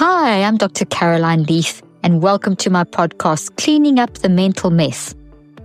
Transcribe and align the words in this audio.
Hi, 0.00 0.44
I'm 0.44 0.56
Dr. 0.56 0.84
Caroline 0.84 1.42
Leaf, 1.42 1.82
and 2.04 2.22
welcome 2.22 2.54
to 2.54 2.70
my 2.70 2.84
podcast, 2.84 3.56
Cleaning 3.56 3.98
Up 3.98 4.14
the 4.18 4.28
Mental 4.28 4.70
Mess. 4.70 5.12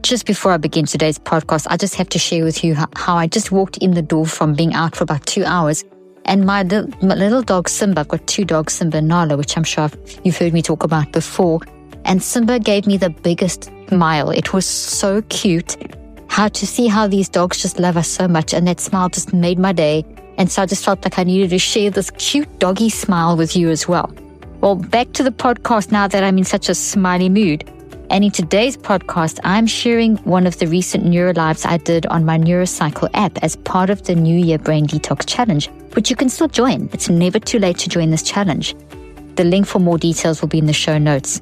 Just 0.02 0.26
before 0.26 0.52
I 0.54 0.58
begin 0.58 0.88
today's 0.88 1.20
podcast, 1.20 1.68
I 1.70 1.78
just 1.78 1.94
have 1.94 2.10
to 2.10 2.18
share 2.18 2.44
with 2.44 2.64
you 2.64 2.74
how, 2.74 3.16
I 3.16 3.28
just 3.28 3.52
walked 3.52 3.78
in 3.78 3.92
the 3.92 4.02
door 4.02 4.26
from 4.26 4.56
being 4.56 4.74
out 4.74 4.96
for 4.96 5.04
about 5.04 5.24
two 5.28 5.46
hours. 5.46 5.86
And 6.26 6.48
my, 6.48 6.64
little, 6.64 6.90
my 7.06 7.14
little 7.14 7.44
dog 7.44 7.70
Simba, 7.70 8.00
I've 8.00 8.08
got 8.08 8.26
two 8.26 8.44
dogs, 8.44 8.74
Simba 8.74 8.98
and 8.98 9.08
Nala, 9.08 9.38
which 9.38 9.56
I'm 9.56 9.64
sure 9.64 9.88
you've 10.24 10.38
heard 10.38 10.52
me 10.52 10.64
talk 10.64 10.84
about 10.84 11.12
before. 11.12 11.60
And 12.04 12.24
Simba 12.24 12.58
gave 12.58 12.88
me 12.88 12.98
the 12.98 13.12
biggest 13.12 13.70
smile. 13.88 14.32
It 14.32 14.52
was 14.52 14.66
so 14.66 15.22
cute. 15.30 15.78
How 16.28 16.48
to 16.48 16.66
see 16.66 16.88
how 16.88 17.06
these 17.06 17.30
dogs 17.30 17.62
just 17.62 17.78
love 17.78 17.98
us 17.98 18.08
so 18.08 18.28
much. 18.28 18.52
And 18.52 18.68
that 18.68 18.80
smile 18.80 19.10
just 19.10 19.32
made 19.32 19.60
my 19.60 19.74
day. 19.74 20.04
And 20.40 20.52
so 20.52 20.64
I 20.64 20.66
just 20.66 20.84
felt 20.84 21.04
like 21.04 21.20
I 21.20 21.24
needed 21.24 21.52
to 21.52 21.60
share 21.60 21.92
this 21.92 22.10
cute 22.18 22.58
doggy 22.58 22.90
smile 22.90 23.38
with 23.38 23.56
you 23.56 23.70
as 23.70 23.88
well. 23.88 24.12
Well, 24.64 24.76
back 24.78 25.12
to 25.16 25.24
the 25.24 25.32
podcast 25.32 25.92
now 25.92 26.08
that 26.08 26.24
I'm 26.24 26.38
in 26.38 26.46
such 26.46 26.70
a 26.70 26.74
smiley 26.74 27.28
mood. 27.28 27.70
And 28.10 28.24
in 28.24 28.32
today's 28.32 28.78
podcast, 28.78 29.42
I'm 29.44 29.68
sharing 29.68 30.16
one 30.20 30.48
of 30.48 30.58
the 30.58 30.68
recent 30.68 31.04
NeuroLives 31.04 31.66
I 31.66 31.76
did 31.76 32.06
on 32.06 32.24
my 32.24 32.38
Neurocycle 32.38 33.10
app 33.14 33.38
as 33.44 33.58
part 33.58 33.90
of 33.90 34.04
the 34.04 34.16
New 34.16 34.40
Year 34.40 34.58
Brain 34.58 34.88
Detox 34.88 35.28
Challenge, 35.28 35.68
which 35.96 36.10
you 36.10 36.16
can 36.16 36.30
still 36.30 36.48
join. 36.48 36.90
It's 36.94 37.10
never 37.10 37.40
too 37.40 37.60
late 37.60 37.78
to 37.80 37.90
join 37.90 38.12
this 38.12 38.24
challenge. 38.24 38.74
The 39.36 39.44
link 39.44 39.68
for 39.68 39.80
more 39.80 39.98
details 39.98 40.40
will 40.40 40.48
be 40.48 40.60
in 40.60 40.68
the 40.68 40.72
show 40.72 40.98
notes. 40.98 41.42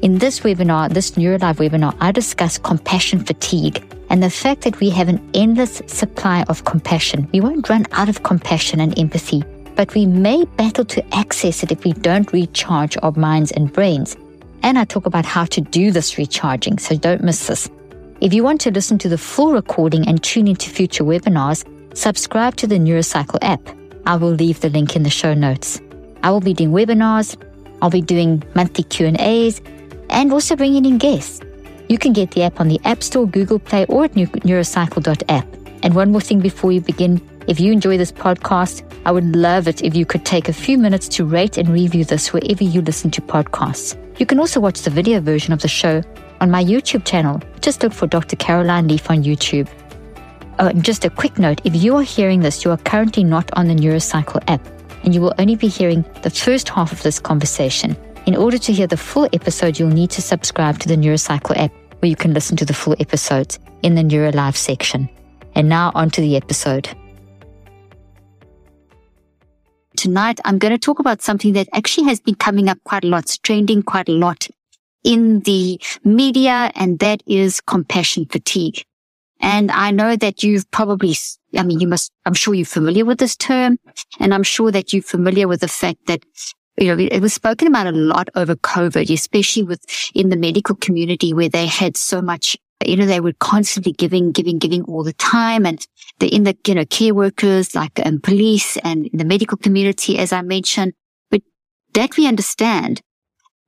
In 0.00 0.18
this 0.18 0.38
webinar, 0.38 0.88
this 0.88 1.10
NeuroLive 1.10 1.56
webinar, 1.56 1.96
I 1.98 2.12
discuss 2.12 2.58
compassion 2.58 3.24
fatigue 3.24 3.82
and 4.08 4.22
the 4.22 4.30
fact 4.30 4.60
that 4.60 4.78
we 4.78 4.88
have 4.90 5.08
an 5.08 5.20
endless 5.34 5.82
supply 5.88 6.44
of 6.44 6.64
compassion. 6.64 7.28
We 7.32 7.40
won't 7.40 7.68
run 7.68 7.86
out 7.90 8.08
of 8.08 8.22
compassion 8.22 8.78
and 8.78 8.96
empathy 8.96 9.42
but 9.76 9.94
we 9.94 10.06
may 10.06 10.44
battle 10.56 10.84
to 10.84 11.14
access 11.14 11.62
it 11.62 11.72
if 11.72 11.84
we 11.84 11.92
don't 11.92 12.32
recharge 12.32 12.96
our 13.02 13.12
minds 13.12 13.52
and 13.52 13.72
brains. 13.72 14.16
And 14.62 14.78
I 14.78 14.84
talk 14.84 15.06
about 15.06 15.24
how 15.24 15.44
to 15.46 15.60
do 15.60 15.90
this 15.90 16.18
recharging, 16.18 16.78
so 16.78 16.96
don't 16.96 17.24
miss 17.24 17.46
this. 17.46 17.68
If 18.20 18.32
you 18.32 18.44
want 18.44 18.60
to 18.62 18.70
listen 18.70 18.98
to 18.98 19.08
the 19.08 19.18
full 19.18 19.52
recording 19.52 20.06
and 20.06 20.22
tune 20.22 20.46
into 20.46 20.70
future 20.70 21.04
webinars, 21.04 21.64
subscribe 21.96 22.56
to 22.56 22.66
the 22.66 22.78
Neurocycle 22.78 23.38
app. 23.42 23.60
I 24.06 24.16
will 24.16 24.30
leave 24.30 24.60
the 24.60 24.70
link 24.70 24.94
in 24.94 25.02
the 25.02 25.10
show 25.10 25.34
notes. 25.34 25.80
I 26.22 26.30
will 26.30 26.40
be 26.40 26.54
doing 26.54 26.70
webinars, 26.70 27.36
I'll 27.82 27.90
be 27.90 28.00
doing 28.00 28.42
monthly 28.54 28.84
Q&As, 28.84 29.60
and 30.08 30.32
also 30.32 30.54
bringing 30.54 30.84
in 30.84 30.98
guests. 30.98 31.40
You 31.88 31.98
can 31.98 32.12
get 32.12 32.30
the 32.30 32.44
app 32.44 32.60
on 32.60 32.68
the 32.68 32.80
App 32.84 33.02
Store, 33.02 33.26
Google 33.26 33.58
Play, 33.58 33.86
or 33.86 34.04
at 34.04 34.12
neurocycle.app. 34.12 35.46
And 35.82 35.94
one 35.94 36.12
more 36.12 36.20
thing 36.20 36.40
before 36.40 36.70
you 36.70 36.80
begin, 36.80 37.20
if 37.46 37.58
you 37.58 37.72
enjoy 37.72 37.98
this 37.98 38.12
podcast, 38.12 38.82
I 39.04 39.12
would 39.12 39.34
love 39.34 39.66
it 39.68 39.82
if 39.82 39.96
you 39.96 40.06
could 40.06 40.24
take 40.24 40.48
a 40.48 40.52
few 40.52 40.78
minutes 40.78 41.08
to 41.08 41.24
rate 41.24 41.58
and 41.58 41.68
review 41.68 42.04
this 42.04 42.32
wherever 42.32 42.62
you 42.62 42.82
listen 42.82 43.10
to 43.12 43.20
podcasts. 43.20 43.96
You 44.18 44.26
can 44.26 44.38
also 44.38 44.60
watch 44.60 44.82
the 44.82 44.90
video 44.90 45.20
version 45.20 45.52
of 45.52 45.60
the 45.60 45.68
show 45.68 46.02
on 46.40 46.50
my 46.50 46.62
YouTube 46.62 47.04
channel. 47.04 47.40
Just 47.60 47.82
look 47.82 47.92
for 47.92 48.06
Dr. 48.06 48.36
Caroline 48.36 48.88
Leaf 48.88 49.10
on 49.10 49.24
YouTube. 49.24 49.68
Oh, 50.58 50.68
and 50.68 50.84
just 50.84 51.04
a 51.04 51.10
quick 51.10 51.38
note 51.38 51.60
if 51.64 51.74
you 51.74 51.96
are 51.96 52.02
hearing 52.02 52.40
this, 52.40 52.64
you 52.64 52.70
are 52.70 52.76
currently 52.76 53.24
not 53.24 53.50
on 53.54 53.66
the 53.66 53.74
Neurocycle 53.74 54.42
app, 54.48 54.64
and 55.02 55.14
you 55.14 55.20
will 55.20 55.34
only 55.38 55.56
be 55.56 55.68
hearing 55.68 56.04
the 56.22 56.30
first 56.30 56.68
half 56.68 56.92
of 56.92 57.02
this 57.02 57.18
conversation. 57.18 57.96
In 58.26 58.36
order 58.36 58.58
to 58.58 58.72
hear 58.72 58.86
the 58.86 58.96
full 58.96 59.28
episode, 59.32 59.78
you'll 59.78 59.88
need 59.88 60.10
to 60.10 60.22
subscribe 60.22 60.78
to 60.78 60.88
the 60.88 60.96
Neurocycle 60.96 61.56
app, 61.56 61.72
where 61.98 62.10
you 62.10 62.16
can 62.16 62.34
listen 62.34 62.56
to 62.58 62.64
the 62.64 62.74
full 62.74 62.94
episodes 63.00 63.58
in 63.82 63.94
the 63.94 64.02
NeuroLive 64.02 64.56
section. 64.56 65.08
And 65.54 65.68
now 65.68 65.90
on 65.94 66.10
to 66.10 66.20
the 66.20 66.36
episode. 66.36 66.88
Tonight, 70.02 70.40
I'm 70.44 70.58
going 70.58 70.72
to 70.72 70.78
talk 70.78 70.98
about 70.98 71.22
something 71.22 71.52
that 71.52 71.68
actually 71.72 72.08
has 72.08 72.18
been 72.18 72.34
coming 72.34 72.68
up 72.68 72.78
quite 72.82 73.04
a 73.04 73.06
lot, 73.06 73.38
trending 73.44 73.84
quite 73.84 74.08
a 74.08 74.12
lot 74.12 74.48
in 75.04 75.40
the 75.40 75.80
media, 76.02 76.72
and 76.74 76.98
that 76.98 77.22
is 77.24 77.60
compassion 77.60 78.26
fatigue. 78.26 78.82
And 79.38 79.70
I 79.70 79.92
know 79.92 80.16
that 80.16 80.42
you've 80.42 80.68
probably, 80.72 81.14
I 81.56 81.62
mean, 81.62 81.78
you 81.78 81.86
must, 81.86 82.10
I'm 82.26 82.34
sure 82.34 82.52
you're 82.52 82.66
familiar 82.66 83.04
with 83.04 83.18
this 83.18 83.36
term, 83.36 83.78
and 84.18 84.34
I'm 84.34 84.42
sure 84.42 84.72
that 84.72 84.92
you're 84.92 85.02
familiar 85.04 85.46
with 85.46 85.60
the 85.60 85.68
fact 85.68 86.06
that 86.08 86.24
you 86.78 86.96
know, 86.96 87.06
it 87.10 87.20
was 87.20 87.34
spoken 87.34 87.68
about 87.68 87.86
a 87.86 87.92
lot 87.92 88.28
over 88.34 88.56
COVID, 88.56 89.08
especially 89.12 89.62
with 89.62 89.84
in 90.14 90.30
the 90.30 90.36
medical 90.36 90.74
community 90.74 91.32
where 91.32 91.48
they 91.48 91.66
had 91.66 91.96
so 91.96 92.20
much 92.20 92.56
you 92.88 92.96
know, 92.96 93.06
they 93.06 93.20
were 93.20 93.32
constantly 93.34 93.92
giving, 93.92 94.32
giving, 94.32 94.58
giving 94.58 94.82
all 94.84 95.04
the 95.04 95.12
time. 95.14 95.66
And 95.66 95.84
the, 96.18 96.28
in 96.28 96.44
the, 96.44 96.56
you 96.66 96.74
know, 96.74 96.84
care 96.84 97.14
workers 97.14 97.74
like 97.74 98.00
um, 98.04 98.20
police 98.20 98.76
and 98.78 99.08
the 99.12 99.24
medical 99.24 99.56
community, 99.56 100.18
as 100.18 100.32
I 100.32 100.42
mentioned, 100.42 100.92
but 101.30 101.42
that 101.94 102.16
we 102.16 102.26
understand. 102.26 103.02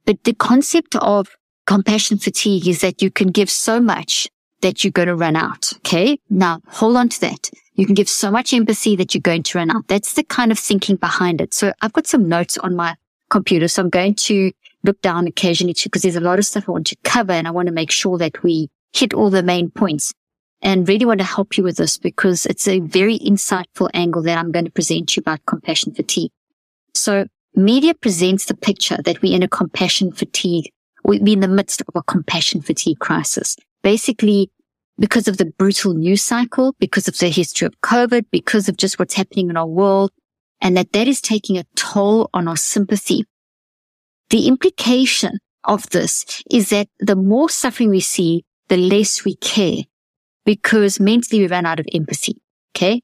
But 0.06 0.24
the 0.24 0.34
concept 0.34 0.96
of 0.96 1.28
compassion 1.66 2.18
fatigue 2.18 2.68
is 2.68 2.80
that 2.80 3.00
you 3.00 3.10
can 3.10 3.28
give 3.28 3.50
so 3.50 3.80
much 3.80 4.28
that 4.60 4.82
you're 4.82 4.90
going 4.90 5.08
to 5.08 5.16
run 5.16 5.36
out. 5.36 5.72
Okay. 5.78 6.18
Now 6.30 6.60
hold 6.68 6.96
on 6.96 7.08
to 7.10 7.20
that. 7.20 7.50
You 7.74 7.86
can 7.86 7.94
give 7.94 8.08
so 8.08 8.30
much 8.30 8.52
empathy 8.52 8.96
that 8.96 9.14
you're 9.14 9.20
going 9.20 9.42
to 9.44 9.58
run 9.58 9.70
out. 9.70 9.88
That's 9.88 10.14
the 10.14 10.22
kind 10.22 10.52
of 10.52 10.58
thinking 10.58 10.96
behind 10.96 11.40
it. 11.40 11.52
So 11.52 11.72
I've 11.82 11.92
got 11.92 12.06
some 12.06 12.28
notes 12.28 12.56
on 12.58 12.76
my 12.76 12.96
computer. 13.30 13.68
So 13.68 13.82
I'm 13.82 13.90
going 13.90 14.14
to 14.14 14.52
look 14.84 15.00
down 15.02 15.26
occasionally 15.26 15.74
because 15.82 16.02
there's 16.02 16.16
a 16.16 16.20
lot 16.20 16.38
of 16.38 16.46
stuff 16.46 16.68
I 16.68 16.72
want 16.72 16.86
to 16.88 16.96
cover 17.04 17.32
and 17.32 17.48
I 17.48 17.50
want 17.50 17.66
to 17.66 17.72
make 17.72 17.90
sure 17.90 18.16
that 18.18 18.42
we 18.42 18.70
hit 18.94 19.12
all 19.12 19.30
the 19.30 19.42
main 19.42 19.70
points 19.70 20.12
and 20.62 20.88
really 20.88 21.04
want 21.04 21.18
to 21.18 21.24
help 21.24 21.58
you 21.58 21.64
with 21.64 21.76
this 21.76 21.98
because 21.98 22.46
it's 22.46 22.66
a 22.66 22.80
very 22.80 23.18
insightful 23.18 23.90
angle 23.92 24.22
that 24.22 24.38
I'm 24.38 24.52
going 24.52 24.64
to 24.64 24.70
present 24.70 25.10
to 25.10 25.16
you 25.16 25.20
about 25.20 25.44
compassion 25.46 25.94
fatigue. 25.94 26.30
So 26.94 27.26
media 27.54 27.94
presents 27.94 28.46
the 28.46 28.56
picture 28.56 28.98
that 29.04 29.20
we're 29.20 29.34
in 29.34 29.42
a 29.42 29.48
compassion 29.48 30.12
fatigue. 30.12 30.70
We're 31.04 31.26
in 31.26 31.40
the 31.40 31.48
midst 31.48 31.82
of 31.82 31.94
a 31.94 32.02
compassion 32.02 32.62
fatigue 32.62 32.98
crisis. 32.98 33.56
Basically, 33.82 34.50
because 34.98 35.28
of 35.28 35.36
the 35.36 35.46
brutal 35.46 35.92
news 35.92 36.22
cycle, 36.22 36.74
because 36.78 37.08
of 37.08 37.18
the 37.18 37.28
history 37.28 37.66
of 37.66 37.78
COVID, 37.82 38.26
because 38.30 38.68
of 38.68 38.76
just 38.76 38.98
what's 38.98 39.14
happening 39.14 39.50
in 39.50 39.56
our 39.56 39.66
world, 39.66 40.12
and 40.60 40.76
that 40.76 40.92
that 40.92 41.08
is 41.08 41.20
taking 41.20 41.58
a 41.58 41.64
toll 41.74 42.30
on 42.32 42.48
our 42.48 42.56
sympathy. 42.56 43.26
The 44.30 44.46
implication 44.46 45.38
of 45.64 45.90
this 45.90 46.42
is 46.50 46.70
that 46.70 46.88
the 47.00 47.16
more 47.16 47.50
suffering 47.50 47.90
we 47.90 48.00
see, 48.00 48.44
the 48.68 48.76
less 48.76 49.24
we 49.24 49.36
care 49.36 49.84
because 50.44 51.00
mentally 51.00 51.42
we 51.42 51.48
run 51.48 51.66
out 51.66 51.80
of 51.80 51.86
empathy. 51.92 52.40
Okay. 52.74 53.02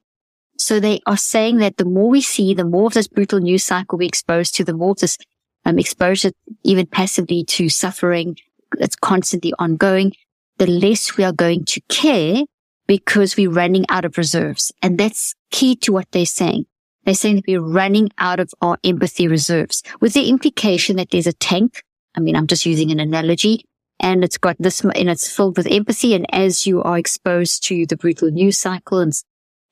So 0.57 0.79
they 0.79 1.01
are 1.05 1.17
saying 1.17 1.57
that 1.57 1.77
the 1.77 1.85
more 1.85 2.09
we 2.09 2.21
see, 2.21 2.53
the 2.53 2.65
more 2.65 2.87
of 2.87 2.93
this 2.93 3.07
brutal 3.07 3.39
news 3.39 3.63
cycle 3.63 3.97
we 3.97 4.05
expose 4.05 4.51
to, 4.51 4.63
the 4.63 4.73
more 4.73 4.91
of 4.91 4.99
this 4.99 5.17
um, 5.65 5.79
exposure, 5.79 6.31
even 6.63 6.85
passively 6.85 7.43
to 7.45 7.69
suffering 7.69 8.37
that's 8.77 8.95
constantly 8.95 9.53
ongoing, 9.57 10.13
the 10.57 10.67
less 10.67 11.17
we 11.17 11.23
are 11.23 11.33
going 11.33 11.65
to 11.65 11.81
care 11.89 12.43
because 12.87 13.35
we're 13.35 13.49
running 13.49 13.85
out 13.89 14.05
of 14.05 14.17
reserves. 14.17 14.71
And 14.81 14.99
that's 14.99 15.33
key 15.49 15.75
to 15.77 15.93
what 15.93 16.11
they're 16.11 16.25
saying. 16.25 16.65
They're 17.05 17.15
saying 17.15 17.37
that 17.37 17.47
we're 17.47 17.61
running 17.61 18.09
out 18.19 18.39
of 18.39 18.53
our 18.61 18.77
empathy 18.83 19.27
reserves 19.27 19.81
with 19.99 20.13
the 20.13 20.29
implication 20.29 20.97
that 20.97 21.09
there's 21.09 21.27
a 21.27 21.33
tank. 21.33 21.83
I 22.15 22.19
mean, 22.19 22.35
I'm 22.35 22.47
just 22.47 22.65
using 22.65 22.91
an 22.91 22.99
analogy 22.99 23.65
and 24.01 24.23
it's 24.23 24.37
got 24.37 24.57
this 24.59 24.81
and 24.81 25.09
it's 25.09 25.31
filled 25.31 25.57
with 25.57 25.67
empathy. 25.71 26.13
And 26.15 26.25
as 26.33 26.65
you 26.65 26.81
are 26.83 26.97
exposed 26.97 27.63
to 27.65 27.85
the 27.85 27.95
brutal 27.95 28.31
news 28.31 28.57
cycle 28.57 28.99
and 28.99 29.13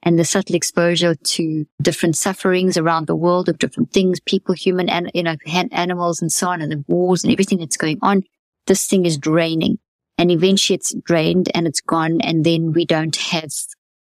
and 0.01 0.17
the 0.17 0.23
subtle 0.23 0.55
exposure 0.55 1.13
to 1.13 1.65
different 1.81 2.15
sufferings 2.15 2.77
around 2.77 3.07
the 3.07 3.17
world 3.17 3.49
of 3.49 3.57
different 3.57 3.91
things, 3.91 4.21
people, 4.21 4.55
human, 4.55 4.87
and, 4.87 5.11
you 5.13 5.21
know, 5.21 5.35
animals 5.45 6.21
and 6.21 6.31
so 6.31 6.47
on, 6.47 6.61
and 6.61 6.71
the 6.71 6.85
wars 6.87 7.25
and 7.25 7.33
everything 7.33 7.57
that's 7.57 7.75
going 7.75 7.99
on. 8.01 8.23
This 8.65 8.87
thing 8.87 9.05
is 9.05 9.17
draining 9.17 9.77
and 10.17 10.31
eventually 10.31 10.75
it's 10.75 10.93
drained 11.03 11.49
and 11.53 11.67
it's 11.67 11.81
gone. 11.81 12.21
And 12.21 12.45
then 12.45 12.71
we 12.71 12.85
don't 12.85 13.15
have 13.15 13.49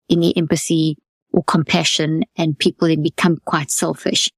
any 0.08 0.36
empathy 0.36 0.96
or 1.32 1.42
compassion 1.42 2.22
and 2.36 2.56
people 2.56 2.86
then 2.86 3.02
become 3.02 3.38
quite 3.44 3.72
selfish. 3.72 4.30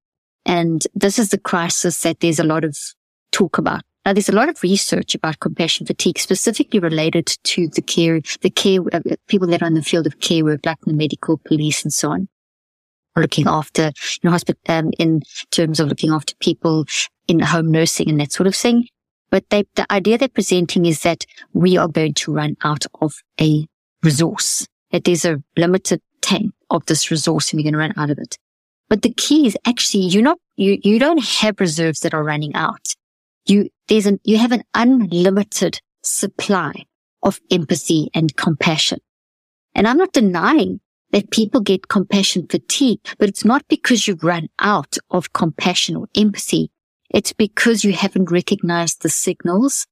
And 0.46 0.86
this 0.94 1.18
is 1.18 1.30
the 1.30 1.38
crisis 1.38 2.00
that 2.02 2.20
there's 2.20 2.38
a 2.38 2.44
lot 2.44 2.64
of 2.64 2.78
talk 3.30 3.58
about. 3.58 3.82
Now, 4.04 4.12
there's 4.12 4.28
a 4.28 4.34
lot 4.34 4.48
of 4.48 4.62
research 4.62 5.14
about 5.14 5.38
compassion 5.38 5.86
fatigue, 5.86 6.18
specifically 6.18 6.80
related 6.80 7.26
to 7.44 7.68
the 7.68 7.82
care, 7.82 8.20
the 8.40 8.50
care, 8.50 8.80
uh, 8.92 9.00
people 9.28 9.46
that 9.48 9.62
are 9.62 9.68
in 9.68 9.74
the 9.74 9.82
field 9.82 10.06
of 10.06 10.18
care 10.18 10.44
work, 10.44 10.66
like 10.66 10.80
the 10.84 10.92
medical, 10.92 11.38
police, 11.38 11.84
and 11.84 11.92
so 11.92 12.10
on, 12.10 12.28
looking 13.16 13.46
after, 13.46 13.92
you 14.22 14.30
know, 14.30 14.36
um, 14.68 14.90
in 14.98 15.22
terms 15.52 15.78
of 15.78 15.88
looking 15.88 16.10
after 16.10 16.34
people 16.40 16.84
in 17.28 17.38
home 17.38 17.70
nursing 17.70 18.08
and 18.08 18.18
that 18.18 18.32
sort 18.32 18.48
of 18.48 18.56
thing. 18.56 18.88
But 19.30 19.48
they, 19.50 19.64
the 19.76 19.90
idea 19.90 20.18
they're 20.18 20.28
presenting 20.28 20.84
is 20.84 21.02
that 21.02 21.24
we 21.52 21.76
are 21.76 21.88
going 21.88 22.14
to 22.14 22.34
run 22.34 22.56
out 22.64 22.84
of 23.00 23.14
a 23.40 23.66
resource, 24.02 24.66
that 24.90 25.04
there's 25.04 25.24
a 25.24 25.40
limited 25.56 26.02
tank 26.22 26.52
of 26.70 26.84
this 26.86 27.10
resource 27.10 27.52
and 27.52 27.58
we're 27.58 27.70
going 27.70 27.74
to 27.74 27.78
run 27.78 27.94
out 27.96 28.10
of 28.10 28.18
it. 28.18 28.36
But 28.88 29.02
the 29.02 29.14
key 29.14 29.46
is 29.46 29.56
actually 29.64 30.04
you're 30.04 30.22
not, 30.22 30.38
you, 30.56 30.78
you 30.82 30.98
don't 30.98 31.24
have 31.24 31.60
reserves 31.60 32.00
that 32.00 32.14
are 32.14 32.24
running 32.24 32.54
out 32.54 32.94
you, 33.46 33.70
there's 33.88 34.06
an, 34.06 34.20
you 34.24 34.38
have 34.38 34.52
an 34.52 34.64
unlimited 34.74 35.80
supply 36.02 36.72
of 37.22 37.40
empathy 37.50 38.10
and 38.14 38.36
compassion. 38.36 38.98
And 39.74 39.86
I'm 39.86 39.96
not 39.96 40.12
denying 40.12 40.80
that 41.12 41.30
people 41.30 41.60
get 41.60 41.88
compassion 41.88 42.46
fatigue, 42.48 43.00
but 43.18 43.28
it's 43.28 43.44
not 43.44 43.66
because 43.68 44.08
you've 44.08 44.24
run 44.24 44.48
out 44.58 44.96
of 45.10 45.32
compassion 45.32 45.96
or 45.96 46.08
empathy. 46.16 46.70
It's 47.10 47.32
because 47.32 47.84
you 47.84 47.92
haven't 47.92 48.30
recognized 48.30 49.02
the 49.02 49.10
signals 49.10 49.86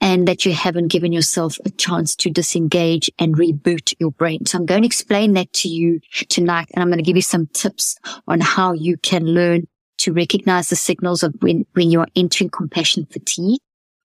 and 0.00 0.26
that 0.28 0.44
you 0.44 0.52
haven't 0.52 0.88
given 0.88 1.12
yourself 1.12 1.56
a 1.64 1.70
chance 1.70 2.16
to 2.16 2.30
disengage 2.30 3.10
and 3.18 3.36
reboot 3.36 3.94
your 3.98 4.10
brain. 4.10 4.44
So 4.44 4.58
I'm 4.58 4.66
going 4.66 4.82
to 4.82 4.86
explain 4.86 5.34
that 5.34 5.52
to 5.54 5.68
you 5.68 6.00
tonight. 6.28 6.68
And 6.74 6.82
I'm 6.82 6.88
going 6.88 6.98
to 6.98 7.04
give 7.04 7.16
you 7.16 7.22
some 7.22 7.46
tips 7.46 7.96
on 8.26 8.40
how 8.40 8.72
you 8.72 8.96
can 8.96 9.24
learn 9.24 9.68
to 9.98 10.12
recognize 10.12 10.68
the 10.68 10.76
signals 10.76 11.22
of 11.22 11.34
when, 11.40 11.66
when 11.72 11.90
you're 11.90 12.08
entering 12.16 12.50
compassion 12.50 13.06
fatigue 13.06 13.60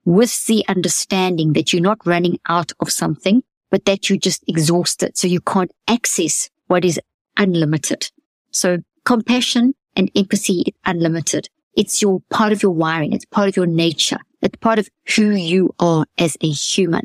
with 0.06 0.46
the 0.46 0.66
understanding 0.68 1.54
that 1.54 1.72
you're 1.72 1.82
not 1.82 2.06
running 2.06 2.40
out 2.48 2.72
of 2.80 2.92
something, 2.92 3.44
but 3.70 3.86
that 3.86 4.10
you're 4.10 4.18
just 4.18 4.44
exhausted. 4.48 5.18
So 5.18 5.28
you 5.28 5.42
can't 5.42 5.72
access 5.88 6.50
what 6.68 6.86
is 6.86 7.00
unlimited. 7.38 8.10
So 8.52 8.80
compassion 9.06 9.74
and 9.96 10.10
empathy 10.16 10.62
is 10.62 10.74
unlimited. 10.86 11.50
It's 11.76 12.02
your 12.02 12.22
part 12.30 12.52
of 12.52 12.64
your 12.64 12.72
wiring. 12.72 13.14
It's 13.14 13.26
part 13.26 13.50
of 13.50 13.56
your 13.56 13.68
nature. 13.68 14.20
It's 14.42 14.58
part 14.58 14.80
of 14.80 14.90
who 15.16 15.32
you 15.32 15.74
are 15.80 16.06
as 16.18 16.38
a 16.42 16.50
human. 16.50 17.04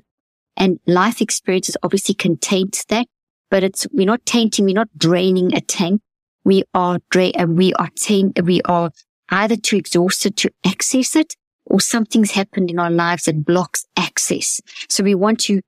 And 0.56 0.78
life 0.86 1.20
experiences 1.20 1.76
obviously 1.82 2.14
contains 2.14 2.84
that, 2.88 3.06
but 3.50 3.64
it's, 3.64 3.86
we're 3.92 4.06
not 4.06 4.24
tainting, 4.24 4.64
we're 4.64 4.74
not 4.74 4.88
draining 4.96 5.54
a 5.54 5.60
tank 5.60 6.00
we 6.44 6.64
are 6.74 6.98
dra- 7.10 7.32
we 7.46 7.72
are 7.74 7.90
tamed, 7.96 8.38
we 8.40 8.60
are 8.62 8.90
either 9.30 9.56
too 9.56 9.76
exhausted 9.76 10.36
to 10.36 10.50
access 10.64 11.16
it 11.16 11.34
or 11.66 11.80
something's 11.80 12.32
happened 12.32 12.70
in 12.70 12.78
our 12.78 12.90
lives 12.90 13.24
that 13.24 13.44
blocks 13.44 13.86
access. 13.96 14.60
So 14.88 15.02
we 15.02 15.14
want 15.14 15.40
to 15.40 15.62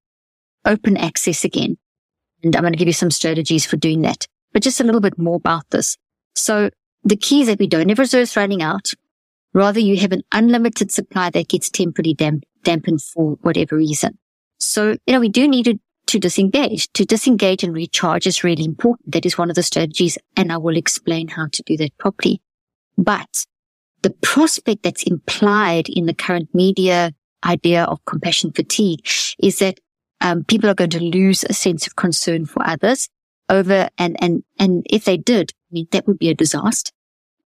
open 0.64 0.96
access 0.96 1.44
again. 1.44 1.78
And 2.43 2.55
I'm 2.55 2.62
going 2.62 2.73
to 2.73 2.78
give 2.78 2.88
you 2.88 2.93
some 2.93 3.11
strategies 3.11 3.64
for 3.64 3.76
doing 3.76 4.02
that, 4.02 4.26
but 4.52 4.62
just 4.62 4.81
a 4.81 4.84
little 4.84 5.00
bit 5.00 5.19
more 5.19 5.37
about 5.37 5.64
this. 5.70 5.96
So 6.34 6.70
the 7.02 7.17
key 7.17 7.43
is 7.43 7.46
that 7.46 7.58
we 7.58 7.67
don't 7.67 7.88
have 7.88 7.99
reserves 7.99 8.37
running 8.37 8.62
out. 8.62 8.93
Rather, 9.55 9.81
you 9.81 9.96
have 9.96 10.12
an 10.12 10.22
unlimited 10.32 10.93
supply 10.93 11.31
that 11.31 11.49
gets 11.49 11.70
temporarily 11.70 12.12
damp- 12.12 12.44
dampened 12.62 13.00
for 13.00 13.38
whatever 13.40 13.76
reason. 13.76 14.19
So, 14.58 14.96
you 15.06 15.12
know, 15.12 15.20
we 15.20 15.31
do 15.31 15.49
need 15.49 15.64
to 15.64 15.79
to 16.17 16.21
disengage. 16.21 16.91
To 16.95 17.05
disengage 17.05 17.63
and 17.63 17.75
recharge 17.75 18.27
is 18.27 18.43
really 18.43 18.65
important. 18.65 19.13
That 19.13 19.27
is 19.27 19.37
one 19.37 19.51
of 19.51 19.57
the 19.57 19.63
strategies, 19.63 20.17
and 20.37 20.51
I 20.51 20.57
will 20.57 20.77
explain 20.77 21.29
how 21.29 21.49
to 21.53 21.63
do 21.65 21.77
that 21.77 21.97
properly. 21.99 22.41
But 22.97 23.45
the 24.03 24.11
prospect 24.11 24.83
that's 24.83 25.03
implied 25.03 25.89
in 25.89 26.07
the 26.07 26.15
current 26.15 26.49
media 26.55 27.13
idea 27.45 27.85
of 27.85 28.05
compassion 28.07 28.53
fatigue 28.53 29.07
is 29.39 29.59
that 29.59 29.79
um, 30.23 30.45
people 30.45 30.71
are 30.71 30.75
going 30.75 30.91
to 30.91 31.03
lose 31.05 31.45
a 31.45 31.53
sense 31.53 31.87
of 31.87 31.97
concern 31.97 32.47
for 32.47 32.67
others 32.67 33.09
over 33.49 33.91
and 33.99 34.17
and 34.21 34.43
and 34.59 34.85
if 34.89 35.05
they 35.05 35.19
did, 35.19 35.53
I 35.71 35.71
mean 35.73 35.89
that 35.93 36.07
would 36.07 36.19
be 36.19 36.31
a 36.31 36.35
disaster. 36.35 36.91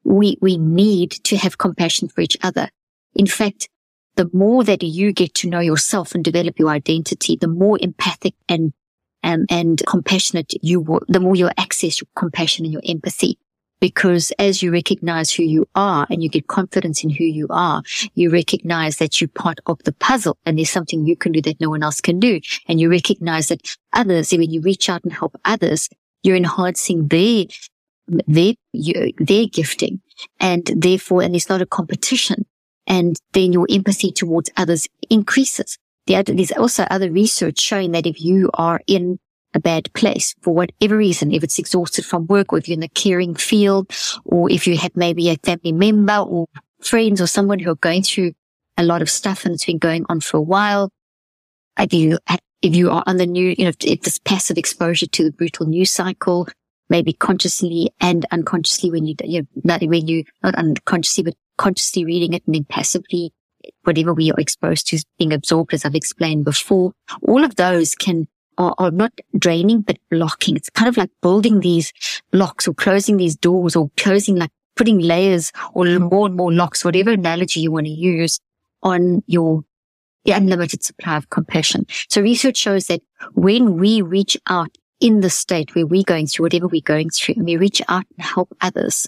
We 0.04 0.38
we 0.40 0.56
need 0.56 1.10
to 1.24 1.36
have 1.36 1.58
compassion 1.58 2.08
for 2.08 2.22
each 2.22 2.38
other. 2.42 2.70
In 3.14 3.26
fact, 3.26 3.68
the 4.16 4.30
more 4.32 4.64
that 4.64 4.82
you 4.82 5.12
get 5.12 5.34
to 5.34 5.48
know 5.48 5.60
yourself 5.60 6.14
and 6.14 6.24
develop 6.24 6.58
your 6.58 6.70
identity, 6.70 7.36
the 7.36 7.48
more 7.48 7.78
empathic 7.80 8.34
and 8.48 8.72
um, 9.22 9.46
and 9.48 9.82
compassionate 9.86 10.52
you 10.62 10.80
will, 10.80 11.00
the 11.08 11.18
more 11.18 11.34
you'll 11.34 11.50
access 11.56 12.00
your 12.00 12.08
compassion 12.14 12.64
and 12.66 12.72
your 12.72 12.82
empathy. 12.86 13.38
Because 13.80 14.32
as 14.38 14.62
you 14.62 14.70
recognize 14.70 15.32
who 15.32 15.42
you 15.42 15.66
are 15.74 16.06
and 16.08 16.22
you 16.22 16.28
get 16.28 16.46
confidence 16.46 17.02
in 17.02 17.10
who 17.10 17.24
you 17.24 17.46
are, 17.50 17.82
you 18.14 18.30
recognize 18.30 18.98
that 18.98 19.20
you're 19.20 19.28
part 19.28 19.60
of 19.66 19.82
the 19.84 19.92
puzzle 19.92 20.38
and 20.46 20.58
there's 20.58 20.70
something 20.70 21.06
you 21.06 21.16
can 21.16 21.32
do 21.32 21.42
that 21.42 21.60
no 21.60 21.70
one 21.70 21.82
else 21.82 22.00
can 22.00 22.20
do. 22.20 22.40
And 22.68 22.80
you 22.80 22.90
recognize 22.90 23.48
that 23.48 23.76
others, 23.92 24.30
when 24.30 24.50
you 24.50 24.60
reach 24.60 24.88
out 24.88 25.04
and 25.04 25.12
help 25.12 25.36
others, 25.44 25.88
you're 26.22 26.36
enhancing 26.36 27.08
their, 27.08 27.46
their, 28.06 28.54
their 28.72 29.46
gifting 29.46 30.00
and 30.38 30.70
therefore, 30.74 31.22
and 31.22 31.34
it's 31.34 31.48
not 31.48 31.60
a 31.60 31.66
competition 31.66 32.46
and 32.86 33.16
then 33.32 33.52
your 33.52 33.66
empathy 33.70 34.12
towards 34.12 34.50
others 34.56 34.88
increases. 35.10 35.78
There's 36.06 36.52
also 36.52 36.84
other 36.84 37.10
research 37.10 37.58
showing 37.58 37.92
that 37.92 38.06
if 38.06 38.20
you 38.20 38.50
are 38.54 38.80
in 38.86 39.18
a 39.54 39.60
bad 39.60 39.92
place 39.94 40.34
for 40.42 40.54
whatever 40.54 40.96
reason, 40.96 41.32
if 41.32 41.42
it's 41.42 41.58
exhausted 41.58 42.04
from 42.04 42.26
work 42.26 42.52
or 42.52 42.58
if 42.58 42.68
you're 42.68 42.74
in 42.74 42.80
the 42.80 42.88
caring 42.88 43.34
field 43.34 43.90
or 44.24 44.50
if 44.50 44.66
you 44.66 44.76
have 44.76 44.96
maybe 44.96 45.30
a 45.30 45.36
family 45.36 45.72
member 45.72 46.18
or 46.18 46.46
friends 46.82 47.20
or 47.20 47.26
someone 47.26 47.58
who 47.58 47.70
are 47.70 47.76
going 47.76 48.02
through 48.02 48.32
a 48.76 48.82
lot 48.82 49.00
of 49.00 49.08
stuff 49.08 49.44
and 49.44 49.54
it's 49.54 49.64
been 49.64 49.78
going 49.78 50.04
on 50.08 50.20
for 50.20 50.36
a 50.36 50.42
while. 50.42 50.90
If 51.78 51.92
you, 51.92 52.18
if 52.60 52.74
you 52.74 52.90
are 52.90 53.04
on 53.06 53.16
the 53.16 53.26
new, 53.26 53.54
you 53.56 53.64
know, 53.64 53.72
if 53.80 54.00
this 54.02 54.18
passive 54.18 54.58
exposure 54.58 55.06
to 55.06 55.24
the 55.24 55.32
brutal 55.32 55.66
news 55.66 55.90
cycle, 55.90 56.48
maybe 56.90 57.12
consciously 57.12 57.90
and 58.00 58.26
unconsciously 58.30 58.90
when 58.90 59.06
you, 59.06 59.14
you 59.24 59.42
know, 59.42 59.46
not 59.64 59.82
when 59.82 60.06
you, 60.06 60.24
not 60.42 60.54
unconsciously, 60.56 61.24
but 61.24 61.34
consciously 61.56 62.04
reading 62.04 62.32
it 62.32 62.42
and 62.46 62.54
then 62.54 62.64
passively, 62.64 63.32
whatever 63.84 64.12
we 64.12 64.30
are 64.30 64.40
exposed 64.40 64.86
to 64.88 65.04
being 65.18 65.32
absorbed, 65.32 65.74
as 65.74 65.84
I've 65.84 65.94
explained 65.94 66.44
before. 66.44 66.92
All 67.22 67.44
of 67.44 67.56
those 67.56 67.94
can 67.94 68.28
are, 68.58 68.74
are 68.78 68.90
not 68.90 69.12
draining, 69.38 69.80
but 69.82 69.98
blocking. 70.10 70.56
It's 70.56 70.70
kind 70.70 70.88
of 70.88 70.96
like 70.96 71.10
building 71.22 71.60
these 71.60 71.92
blocks 72.30 72.68
or 72.68 72.74
closing 72.74 73.16
these 73.16 73.36
doors 73.36 73.76
or 73.76 73.90
closing 73.96 74.36
like 74.36 74.50
putting 74.76 74.98
layers 74.98 75.52
or 75.72 75.86
more 75.98 76.26
and 76.26 76.36
more 76.36 76.52
locks, 76.52 76.84
whatever 76.84 77.10
analogy 77.10 77.60
you 77.60 77.70
want 77.72 77.86
to 77.86 77.92
use 77.92 78.40
on 78.82 79.22
your 79.26 79.64
unlimited 80.26 80.82
supply 80.82 81.16
of 81.16 81.30
compassion. 81.30 81.86
So 82.08 82.20
research 82.22 82.56
shows 82.56 82.86
that 82.86 83.02
when 83.34 83.78
we 83.78 84.02
reach 84.02 84.36
out 84.48 84.76
in 85.00 85.20
the 85.20 85.30
state 85.30 85.74
where 85.74 85.86
we're 85.86 86.02
going 86.02 86.26
through 86.26 86.44
whatever 86.44 86.66
we're 86.66 86.80
going 86.80 87.10
through 87.10 87.34
and 87.36 87.44
we 87.44 87.56
reach 87.56 87.82
out 87.88 88.04
and 88.16 88.24
help 88.24 88.54
others, 88.60 89.06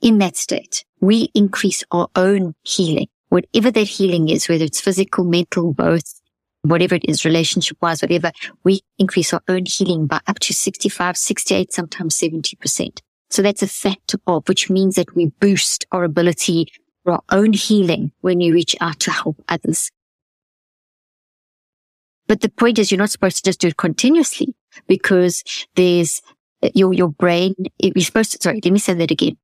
in 0.00 0.18
that 0.18 0.36
state, 0.36 0.84
we 1.00 1.30
increase 1.34 1.84
our 1.90 2.08
own 2.16 2.54
healing, 2.62 3.08
whatever 3.28 3.70
that 3.70 3.88
healing 3.88 4.28
is, 4.28 4.48
whether 4.48 4.64
it's 4.64 4.80
physical, 4.80 5.24
mental, 5.24 5.72
both, 5.72 6.20
whatever 6.62 6.94
it 6.94 7.04
is, 7.08 7.24
relationship 7.24 7.76
wise, 7.80 8.02
whatever, 8.02 8.32
we 8.64 8.80
increase 8.98 9.32
our 9.32 9.42
own 9.48 9.64
healing 9.66 10.06
by 10.06 10.20
up 10.26 10.38
to 10.40 10.52
65, 10.52 11.16
68, 11.16 11.72
sometimes 11.72 12.18
70%. 12.18 13.00
So 13.30 13.42
that's 13.42 13.62
a 13.62 13.66
factor 13.68 14.18
of, 14.26 14.48
which 14.48 14.70
means 14.70 14.94
that 14.96 15.14
we 15.14 15.26
boost 15.40 15.86
our 15.92 16.04
ability 16.04 16.68
for 17.02 17.14
our 17.14 17.22
own 17.30 17.52
healing 17.52 18.12
when 18.20 18.40
you 18.40 18.52
reach 18.52 18.76
out 18.80 19.00
to 19.00 19.10
help 19.10 19.42
others. 19.48 19.90
But 22.28 22.40
the 22.40 22.48
point 22.48 22.78
is 22.78 22.90
you're 22.90 22.98
not 22.98 23.10
supposed 23.10 23.36
to 23.38 23.42
just 23.42 23.60
do 23.60 23.68
it 23.68 23.76
continuously 23.76 24.54
because 24.88 25.44
there's 25.76 26.20
uh, 26.62 26.70
your, 26.74 26.92
your 26.92 27.08
brain, 27.08 27.54
you're 27.78 28.04
supposed 28.04 28.32
to, 28.32 28.38
sorry, 28.40 28.60
let 28.64 28.72
me 28.72 28.78
say 28.78 28.94
that 28.94 29.10
again 29.10 29.36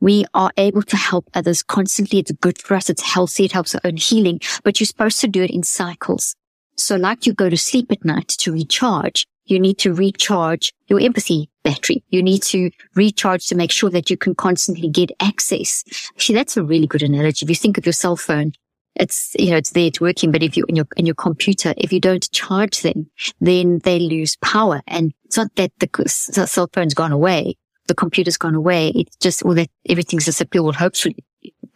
we 0.00 0.24
are 0.34 0.52
able 0.56 0.82
to 0.82 0.96
help 0.96 1.28
others 1.34 1.62
constantly. 1.62 2.18
It's 2.18 2.32
good 2.32 2.60
for 2.60 2.74
us. 2.74 2.90
It's 2.90 3.02
healthy. 3.02 3.44
It 3.44 3.52
helps 3.52 3.74
our 3.74 3.80
own 3.84 3.96
healing, 3.96 4.40
but 4.62 4.80
you're 4.80 4.86
supposed 4.86 5.20
to 5.20 5.28
do 5.28 5.42
it 5.42 5.50
in 5.50 5.62
cycles. 5.62 6.34
So 6.76 6.96
like 6.96 7.26
you 7.26 7.32
go 7.32 7.50
to 7.50 7.56
sleep 7.56 7.90
at 7.90 8.04
night 8.04 8.28
to 8.28 8.52
recharge, 8.52 9.26
you 9.46 9.58
need 9.58 9.78
to 9.78 9.92
recharge 9.92 10.72
your 10.88 11.00
empathy 11.00 11.50
battery. 11.64 12.04
You 12.10 12.22
need 12.22 12.42
to 12.44 12.70
recharge 12.94 13.46
to 13.46 13.54
make 13.54 13.72
sure 13.72 13.90
that 13.90 14.10
you 14.10 14.16
can 14.16 14.34
constantly 14.34 14.88
get 14.88 15.10
access. 15.20 15.84
Actually, 16.10 16.36
that's 16.36 16.56
a 16.56 16.62
really 16.62 16.86
good 16.86 17.02
analogy. 17.02 17.44
If 17.44 17.50
you 17.50 17.56
think 17.56 17.78
of 17.78 17.86
your 17.86 17.94
cell 17.94 18.16
phone, 18.16 18.52
it's, 18.94 19.34
you 19.38 19.50
know, 19.50 19.56
it's 19.56 19.70
there, 19.70 19.86
it's 19.86 20.00
working. 20.00 20.30
But 20.32 20.42
if 20.42 20.56
you, 20.56 20.64
in 20.68 20.76
your, 20.76 20.86
in 20.96 21.06
your 21.06 21.14
computer, 21.14 21.72
if 21.78 21.92
you 21.92 22.00
don't 22.00 22.30
charge 22.30 22.82
them, 22.82 23.10
then 23.40 23.78
they 23.84 23.98
lose 23.98 24.36
power. 24.36 24.82
And 24.86 25.14
It's 25.24 25.36
not 25.36 25.54
that 25.56 25.72
the, 25.78 25.88
cell 26.08 26.68
phone's 26.72 26.94
gone 26.94 27.12
away. 27.12 27.56
The 27.88 27.94
computer's 27.94 28.36
gone 28.36 28.54
away. 28.54 28.88
It's 28.90 29.16
just, 29.16 29.44
or 29.44 29.54
that 29.54 29.70
everything's 29.88 30.26
disappeared. 30.26 30.62
Well, 30.62 30.72
hopefully, 30.72 31.16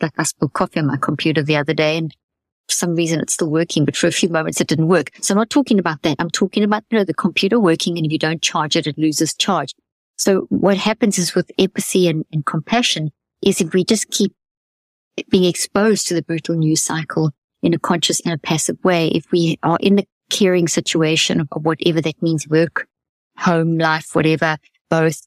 like 0.00 0.12
I 0.18 0.22
spilled 0.22 0.52
coffee 0.52 0.80
on 0.80 0.86
my 0.86 0.96
computer 0.96 1.42
the 1.42 1.56
other 1.56 1.74
day 1.74 1.96
and 1.96 2.14
for 2.68 2.74
some 2.74 2.94
reason 2.94 3.20
it's 3.20 3.34
still 3.34 3.50
working, 3.50 3.84
but 3.84 3.96
for 3.96 4.06
a 4.06 4.12
few 4.12 4.28
moments 4.28 4.60
it 4.60 4.68
didn't 4.68 4.88
work. 4.88 5.10
So 5.20 5.34
I'm 5.34 5.38
not 5.38 5.50
talking 5.50 5.78
about 5.78 6.02
that. 6.02 6.16
I'm 6.18 6.30
talking 6.30 6.62
about, 6.62 6.84
you 6.90 6.98
know, 6.98 7.04
the 7.04 7.14
computer 7.14 7.58
working 7.58 7.96
and 7.96 8.06
if 8.06 8.12
you 8.12 8.18
don't 8.18 8.42
charge 8.42 8.76
it, 8.76 8.86
it 8.86 8.98
loses 8.98 9.34
charge. 9.34 9.74
So 10.16 10.46
what 10.50 10.76
happens 10.76 11.18
is 11.18 11.34
with 11.34 11.50
empathy 11.58 12.08
and, 12.08 12.24
and 12.32 12.46
compassion 12.46 13.10
is 13.42 13.60
if 13.60 13.72
we 13.72 13.84
just 13.84 14.10
keep 14.10 14.32
being 15.28 15.44
exposed 15.44 16.06
to 16.08 16.14
the 16.14 16.22
brutal 16.22 16.54
news 16.54 16.82
cycle 16.82 17.32
in 17.62 17.74
a 17.74 17.78
conscious 17.78 18.20
and 18.20 18.32
a 18.32 18.38
passive 18.38 18.78
way, 18.84 19.08
if 19.08 19.30
we 19.32 19.58
are 19.62 19.78
in 19.80 19.96
the 19.96 20.06
caring 20.30 20.68
situation 20.68 21.40
of 21.40 21.64
whatever 21.64 22.00
that 22.00 22.22
means, 22.22 22.48
work, 22.48 22.86
home, 23.36 23.78
life, 23.78 24.14
whatever, 24.14 24.56
both, 24.88 25.26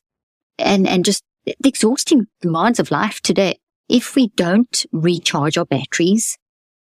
and, 0.58 0.88
and 0.88 1.06
just 1.06 1.24
the 1.46 1.56
exhausting 1.66 2.28
demands 2.42 2.80
of 2.80 2.92
life 2.92 3.22
today. 3.22 3.60
If 3.88 4.16
we 4.16 4.30
don't 4.30 4.86
recharge 4.92 5.58
our 5.58 5.66
batteries, 5.66 6.38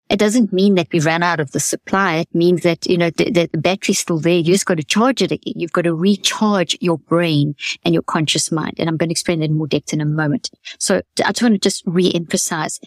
it 0.09 0.17
doesn't 0.17 0.51
mean 0.51 0.73
that 0.75 0.87
we 0.91 0.99
ran 0.99 1.21
out 1.21 1.39
of 1.39 1.51
the 1.51 1.59
supply. 1.59 2.15
It 2.15 2.33
means 2.33 2.63
that, 2.63 2.87
you 2.87 2.97
know, 2.97 3.11
the, 3.11 3.47
the, 3.51 3.57
battery's 3.59 3.99
still 3.99 4.17
there. 4.17 4.37
You 4.37 4.53
just 4.53 4.65
got 4.65 4.77
to 4.77 4.83
charge 4.83 5.21
it 5.21 5.31
again. 5.31 5.53
You've 5.55 5.71
got 5.71 5.83
to 5.83 5.93
recharge 5.93 6.75
your 6.81 6.97
brain 6.97 7.55
and 7.85 7.93
your 7.93 8.01
conscious 8.01 8.51
mind. 8.51 8.73
And 8.79 8.89
I'm 8.89 8.97
going 8.97 9.09
to 9.09 9.13
explain 9.13 9.39
that 9.39 9.45
in 9.45 9.57
more 9.57 9.67
depth 9.67 9.93
in 9.93 10.01
a 10.01 10.05
moment. 10.05 10.49
So 10.79 11.03
I 11.23 11.31
just 11.31 11.43
want 11.43 11.53
to 11.53 11.59
just 11.59 11.83
re-emphasize 11.85 12.79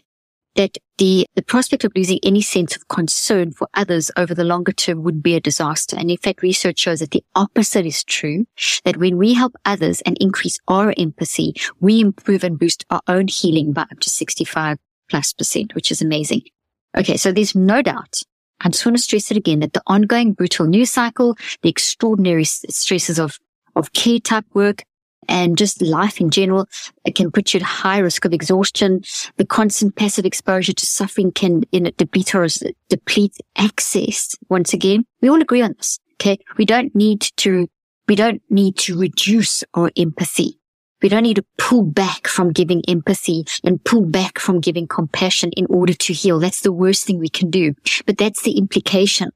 that 0.56 0.76
the, 0.98 1.26
the 1.34 1.42
prospect 1.42 1.84
of 1.84 1.92
losing 1.96 2.18
any 2.22 2.42
sense 2.42 2.76
of 2.76 2.88
concern 2.88 3.52
for 3.52 3.68
others 3.74 4.10
over 4.16 4.34
the 4.34 4.44
longer 4.44 4.72
term 4.72 5.02
would 5.02 5.22
be 5.22 5.34
a 5.34 5.40
disaster. 5.40 5.96
And 5.96 6.10
in 6.10 6.16
fact, 6.16 6.42
research 6.42 6.78
shows 6.78 7.00
that 7.00 7.10
the 7.10 7.24
opposite 7.34 7.86
is 7.86 8.04
true, 8.04 8.46
that 8.84 8.98
when 8.98 9.16
we 9.16 9.34
help 9.34 9.54
others 9.64 10.00
and 10.02 10.16
increase 10.20 10.58
our 10.68 10.94
empathy, 10.96 11.54
we 11.80 12.00
improve 12.00 12.44
and 12.44 12.58
boost 12.58 12.84
our 12.90 13.02
own 13.08 13.28
healing 13.28 13.72
by 13.72 13.82
up 13.82 14.00
to 14.00 14.10
65 14.10 14.78
plus 15.08 15.32
percent, 15.32 15.74
which 15.74 15.90
is 15.90 16.02
amazing. 16.02 16.42
Okay. 16.96 17.16
So 17.16 17.32
there's 17.32 17.54
no 17.54 17.82
doubt. 17.82 18.22
I 18.60 18.68
just 18.68 18.86
want 18.86 18.96
to 18.96 19.02
stress 19.02 19.30
it 19.30 19.36
again 19.36 19.60
that 19.60 19.72
the 19.72 19.82
ongoing 19.86 20.34
brutal 20.34 20.66
news 20.66 20.90
cycle, 20.90 21.36
the 21.62 21.68
extraordinary 21.68 22.44
stresses 22.44 23.18
of, 23.18 23.38
of 23.74 23.92
care 23.92 24.20
type 24.20 24.44
work, 24.54 24.84
and 25.28 25.56
just 25.58 25.82
life 25.82 26.20
in 26.20 26.30
general. 26.30 26.68
It 27.04 27.14
can 27.14 27.30
put 27.30 27.54
you 27.54 27.60
at 27.60 27.64
high 27.64 27.98
risk 27.98 28.24
of 28.24 28.32
exhaustion. 28.32 29.02
The 29.36 29.46
constant 29.46 29.96
passive 29.96 30.24
exposure 30.24 30.72
to 30.72 30.86
suffering 30.86 31.32
can 31.32 31.62
in 31.72 31.86
a 31.86 31.92
deplete 31.92 32.34
or 32.34 32.46
deplete 32.88 33.36
access. 33.56 34.34
Once 34.48 34.72
again, 34.72 35.04
we 35.20 35.28
all 35.28 35.40
agree 35.40 35.62
on 35.62 35.74
this. 35.76 35.98
Okay. 36.14 36.38
We 36.56 36.64
don't 36.64 36.94
need 36.94 37.20
to, 37.38 37.68
we 38.06 38.14
don't 38.14 38.42
need 38.50 38.76
to 38.78 38.98
reduce 38.98 39.64
our 39.74 39.90
empathy. 39.96 40.58
We 41.02 41.08
don't 41.08 41.24
need 41.24 41.36
to 41.36 41.44
pull 41.58 41.82
back 41.82 42.28
from 42.28 42.52
giving 42.52 42.82
empathy 42.86 43.44
and 43.64 43.82
pull 43.82 44.02
back 44.02 44.38
from 44.38 44.60
giving 44.60 44.86
compassion 44.86 45.50
in 45.56 45.66
order 45.66 45.94
to 45.94 46.12
heal. 46.12 46.38
That's 46.38 46.60
the 46.60 46.70
worst 46.70 47.06
thing 47.06 47.18
we 47.18 47.28
can 47.28 47.50
do. 47.50 47.74
But 48.06 48.18
that's 48.18 48.42
the 48.42 48.56
implication 48.56 49.30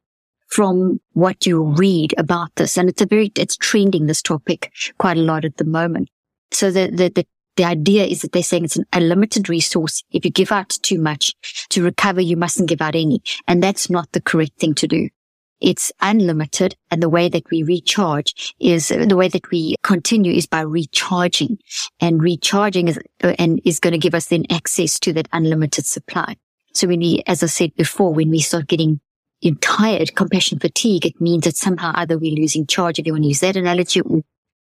from 0.49 1.01
what 1.13 1.47
you 1.47 1.63
read 1.63 2.15
about 2.19 2.55
this. 2.57 2.77
And 2.77 2.89
it's 2.89 3.03
a 3.03 3.07
very, 3.07 3.33
it's 3.37 3.57
trending 3.57 4.07
this 4.07 4.23
topic 4.23 4.73
quite 4.99 5.17
a 5.17 5.23
lot 5.23 5.45
at 5.45 5.57
the 5.57 5.65
moment. 5.65 6.09
So 6.51 6.71
the, 6.71 6.89
the, 6.89 7.09
the, 7.09 7.27
the 7.57 7.65
idea 7.65 8.05
is 8.05 8.23
that 8.23 8.33
they're 8.33 8.43
saying 8.43 8.65
it's 8.65 8.77
an, 8.77 8.85
a 8.93 9.01
limited 9.01 9.49
resource. 9.49 10.03
If 10.11 10.25
you 10.25 10.31
give 10.31 10.53
out 10.53 10.71
too 10.71 11.01
much 11.01 11.35
to 11.71 11.83
recover, 11.83 12.21
you 12.21 12.37
mustn't 12.37 12.69
give 12.69 12.81
out 12.81 12.95
any. 12.95 13.23
And 13.49 13.63
that's 13.63 13.91
not 13.91 14.13
the 14.13 14.21
correct 14.21 14.59
thing 14.59 14.75
to 14.75 14.87
do. 14.87 15.09
It's 15.61 15.91
unlimited. 16.03 16.77
And 16.91 17.03
the 17.03 17.09
way 17.09 17.31
that 17.31 17.51
we 17.51 17.63
recharge 17.63 18.55
is 18.61 18.89
the 18.89 19.17
way 19.17 19.29
that 19.29 19.51
we 19.51 19.77
continue 19.83 20.33
is 20.33 20.47
by 20.47 20.61
recharging 20.61 21.59
and 21.99 22.23
recharging 22.23 22.89
is, 22.89 22.99
uh, 23.25 23.35
and 23.39 23.61
is 23.65 23.81
going 23.81 23.93
to 23.93 23.99
give 23.99 24.15
us 24.15 24.27
then 24.27 24.45
access 24.51 25.01
to 25.01 25.15
that 25.15 25.29
unlimited 25.33 25.87
supply. 25.87 26.37
So 26.75 26.89
when 26.89 27.01
we, 27.01 27.23
as 27.27 27.43
I 27.43 27.47
said 27.47 27.75
before, 27.75 28.13
when 28.13 28.29
we 28.29 28.41
start 28.41 28.69
getting 28.69 29.01
tired, 29.55 30.15
compassion 30.17 30.59
fatigue, 30.59 31.07
it 31.07 31.21
means 31.21 31.45
that 31.45 31.57
somehow 31.57 31.93
either 31.95 32.19
we're 32.19 32.35
losing 32.35 32.67
charge, 32.67 32.99
if 32.99 33.07
you 33.07 33.13
want 33.13 33.25
to 33.25 33.29
use 33.29 33.41
that 33.41 33.57
analogy, 33.57 34.01
or, 34.01 34.23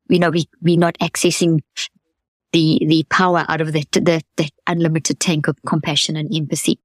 you 0.10 0.20
know, 0.20 0.30
we, 0.30 0.48
we're 0.62 0.78
not 0.78 0.98
accessing 1.00 1.62
the, 2.54 2.80
the 2.88 3.06
power 3.10 3.46
out 3.50 3.62
of 3.62 3.74
the, 3.74 3.84
the 3.92 4.50
unlimited 4.68 5.20
tank 5.20 5.48
of 5.48 5.58
compassion 5.66 6.16
and 6.16 6.34
empathy. 6.36 6.80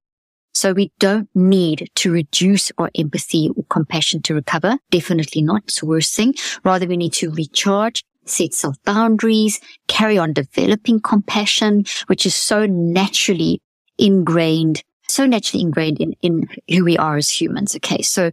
So 0.54 0.72
we 0.72 0.92
don't 0.98 1.28
need 1.34 1.90
to 1.96 2.12
reduce 2.12 2.70
our 2.78 2.90
empathy 2.96 3.50
or 3.56 3.64
compassion 3.70 4.22
to 4.22 4.34
recover. 4.34 4.78
Definitely 4.90 5.42
not. 5.42 5.62
It's 5.64 5.80
the 5.80 5.86
worst 5.86 6.14
thing. 6.14 6.34
Rather, 6.62 6.86
we 6.86 6.96
need 6.96 7.14
to 7.14 7.30
recharge, 7.30 8.04
set 8.26 8.52
self 8.52 8.76
boundaries, 8.84 9.60
carry 9.88 10.18
on 10.18 10.32
developing 10.32 11.00
compassion, 11.00 11.84
which 12.06 12.26
is 12.26 12.34
so 12.34 12.66
naturally 12.66 13.60
ingrained 13.98 14.82
so 15.12 15.26
naturally 15.26 15.62
ingrained 15.62 16.00
in, 16.00 16.14
in 16.22 16.48
who 16.68 16.84
we 16.84 16.96
are 16.98 17.16
as 17.16 17.30
humans. 17.30 17.76
Okay. 17.76 18.02
So 18.02 18.30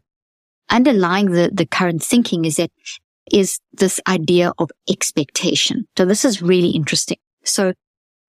underlying 0.69 1.31
the, 1.31 1.49
the 1.53 1.65
current 1.65 2.03
thinking 2.03 2.45
is 2.45 2.57
that 2.57 2.71
is 3.31 3.59
this 3.73 3.99
idea 4.07 4.53
of 4.57 4.71
expectation. 4.89 5.87
So 5.97 6.05
this 6.05 6.25
is 6.25 6.41
really 6.41 6.69
interesting. 6.69 7.17
So 7.43 7.73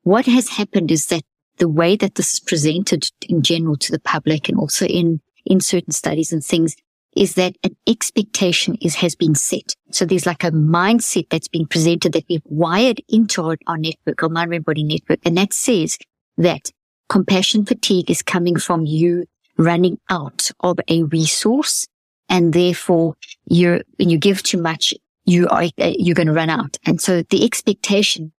what 0.02 0.26
has 0.26 0.49
happened 0.49 0.90
is 0.90 1.07
that 1.07 1.23
the 1.59 1.69
way 1.69 1.97
that 1.97 2.14
this 2.14 2.35
is 2.35 2.40
presented 2.40 3.09
in 3.28 3.42
general 3.42 3.76
to 3.76 3.92
the 3.92 4.00
public 4.00 4.49
and 4.49 4.59
also 4.59 4.87
in, 4.87 5.21
in 5.45 5.61
certain 5.61 5.92
studies 5.92 6.33
and 6.33 6.45
things 6.45 6.76
is 7.16 7.35
that 7.35 7.57
an 7.64 7.76
expectation 7.88 8.76
is, 8.80 8.95
has 8.97 9.14
been 9.14 9.35
set. 9.35 9.75
So 9.90 10.04
there's 10.04 10.26
like 10.26 10.45
a 10.45 10.52
mindset 10.52 11.28
that's 11.28 11.49
been 11.49 11.66
presented 11.66 12.12
that 12.12 12.25
we've 12.28 12.42
wired 12.45 13.02
into 13.09 13.42
our, 13.42 13.57
our 13.66 13.76
network, 13.76 14.23
our 14.23 14.28
mind, 14.28 14.64
body 14.64 14.85
network. 14.85 15.19
And 15.25 15.37
that 15.37 15.52
says 15.52 15.99
that 16.37 16.71
compassion 17.11 17.67
fatigue 17.67 18.11
is 18.11 18.23
coming 18.23 18.57
from 18.57 18.87
you 18.87 19.26
running 19.59 19.99
out 20.09 20.50
of 20.61 20.79
a 20.88 21.02
resource. 21.02 21.87
And 22.31 22.55
therefore 22.55 23.17
you're, 23.47 23.81
when 23.97 24.09
you 24.09 24.17
give 24.17 24.43
too 24.43 24.62
much, 24.62 24.95
you 25.26 25.49
are, 25.49 25.64
uh, 25.64 25.93
you're 25.99 26.14
going 26.14 26.29
to 26.29 26.33
run 26.33 26.49
out. 26.49 26.79
And 26.87 27.00
so 27.00 27.23
the 27.23 27.45
expectation, 27.45 28.33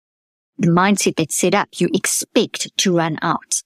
the 0.57 0.69
mindset 0.69 1.17
that's 1.17 1.37
set 1.37 1.55
up, 1.55 1.69
you 1.77 1.89
expect 1.93 2.75
to 2.79 2.97
run 2.97 3.19
out. 3.21 3.61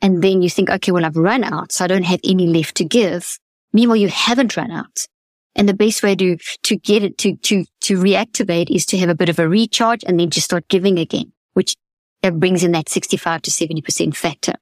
And 0.00 0.22
then 0.22 0.42
you 0.42 0.50
think, 0.50 0.70
okay, 0.70 0.92
well, 0.92 1.04
I've 1.04 1.16
run 1.16 1.44
out, 1.44 1.72
so 1.72 1.84
I 1.84 1.88
don't 1.88 2.04
have 2.04 2.20
any 2.24 2.46
left 2.46 2.76
to 2.76 2.84
give. 2.84 3.38
Meanwhile, 3.72 3.96
you 3.96 4.08
haven't 4.08 4.56
run 4.56 4.70
out. 4.70 5.06
And 5.54 5.68
the 5.68 5.74
best 5.74 6.02
way 6.02 6.14
to, 6.14 6.36
to 6.62 6.76
get 6.76 7.02
it 7.02 7.18
to, 7.18 7.36
to, 7.36 7.64
to 7.82 7.98
reactivate 7.98 8.70
is 8.70 8.86
to 8.86 8.98
have 8.98 9.08
a 9.08 9.14
bit 9.14 9.28
of 9.28 9.38
a 9.38 9.48
recharge 9.48 10.04
and 10.04 10.18
then 10.18 10.30
just 10.30 10.46
start 10.46 10.68
giving 10.68 10.98
again, 10.98 11.32
which 11.54 11.74
that 12.22 12.38
brings 12.38 12.64
in 12.64 12.72
that 12.72 12.88
65 12.88 13.42
to 13.42 13.50
70% 13.50 14.16
factor. 14.16 14.54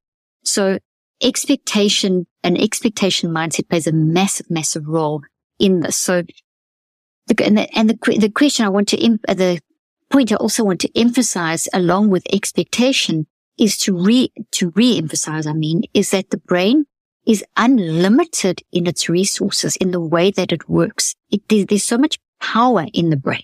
So 0.45 0.79
expectation, 1.23 2.27
an 2.43 2.57
expectation 2.57 3.31
mindset 3.31 3.69
plays 3.69 3.87
a 3.87 3.93
massive, 3.93 4.51
massive 4.51 4.87
role 4.87 5.23
in 5.59 5.81
this. 5.81 5.97
So 5.97 6.23
the, 7.27 7.45
and 7.45 7.59
the, 7.59 7.77
and 7.77 7.91
the, 7.91 8.19
the 8.19 8.31
question 8.31 8.67
I 8.67 8.69
want 8.69 8.89
to, 8.89 9.19
uh, 9.29 9.35
the 9.35 9.61
point 10.11 10.33
I 10.33 10.37
also 10.37 10.65
want 10.65 10.81
to 10.83 10.99
emphasize 10.99 11.69
along 11.73 12.11
with 12.11 12.27
expectation 12.33 13.27
is 13.59 13.79
to 13.79 13.97
re, 13.97 14.33
to 14.53 14.71
re-emphasize, 14.71 15.47
I 15.47 15.53
mean, 15.53 15.83
is 15.95 16.11
that 16.11 16.31
the 16.31 16.37
brain 16.37 16.85
is 17.27 17.45
unlimited 17.57 18.63
in 18.71 18.87
its 18.87 19.09
resources 19.09 19.77
in 19.77 19.91
the 19.91 20.01
way 20.01 20.31
that 20.31 20.53
it 20.53 20.69
works. 20.69 21.15
It, 21.31 21.43
there's 21.49 21.85
so 21.85 21.99
much 21.99 22.19
power 22.41 22.87
in 22.93 23.11
the 23.11 23.17
brain. 23.17 23.43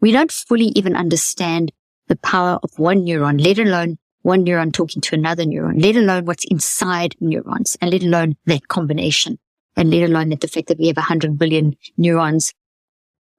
We 0.00 0.12
don't 0.12 0.30
fully 0.30 0.66
even 0.76 0.94
understand 0.94 1.72
the 2.08 2.16
power 2.16 2.58
of 2.62 2.78
one 2.78 3.04
neuron, 3.04 3.42
let 3.42 3.58
alone 3.58 3.98
one 4.22 4.44
neuron 4.44 4.72
talking 4.72 5.02
to 5.02 5.14
another 5.14 5.44
neuron, 5.44 5.82
let 5.82 5.96
alone 5.96 6.24
what's 6.24 6.44
inside 6.46 7.14
neurons, 7.20 7.76
and 7.80 7.90
let 7.90 8.02
alone 8.02 8.36
that 8.46 8.68
combination, 8.68 9.38
and 9.76 9.90
let 9.90 10.08
alone 10.08 10.30
that 10.30 10.40
the 10.40 10.48
fact 10.48 10.68
that 10.68 10.78
we 10.78 10.86
have 10.86 10.96
100 10.96 11.38
billion 11.38 11.76
neurons 11.96 12.52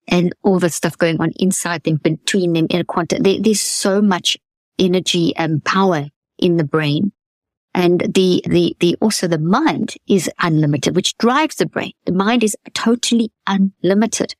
and 0.07 0.33
all 0.43 0.59
the 0.59 0.69
stuff 0.69 0.97
going 0.97 1.19
on 1.19 1.31
inside 1.37 1.83
them, 1.83 1.97
between 1.97 2.53
them 2.53 2.67
in 2.69 2.81
a 2.81 2.83
quantum. 2.83 3.23
There, 3.23 3.39
there's 3.39 3.61
so 3.61 4.01
much 4.01 4.37
energy 4.77 5.35
and 5.35 5.63
power 5.63 6.07
in 6.37 6.57
the 6.57 6.63
brain. 6.63 7.11
And 7.73 7.99
the, 7.99 8.41
the, 8.47 8.75
the, 8.79 8.95
also 9.01 9.27
the 9.27 9.37
mind 9.37 9.95
is 10.07 10.29
unlimited, 10.39 10.95
which 10.95 11.17
drives 11.17 11.55
the 11.55 11.65
brain. 11.65 11.91
The 12.05 12.13
mind 12.13 12.43
is 12.43 12.55
totally 12.73 13.31
unlimited, 13.47 14.35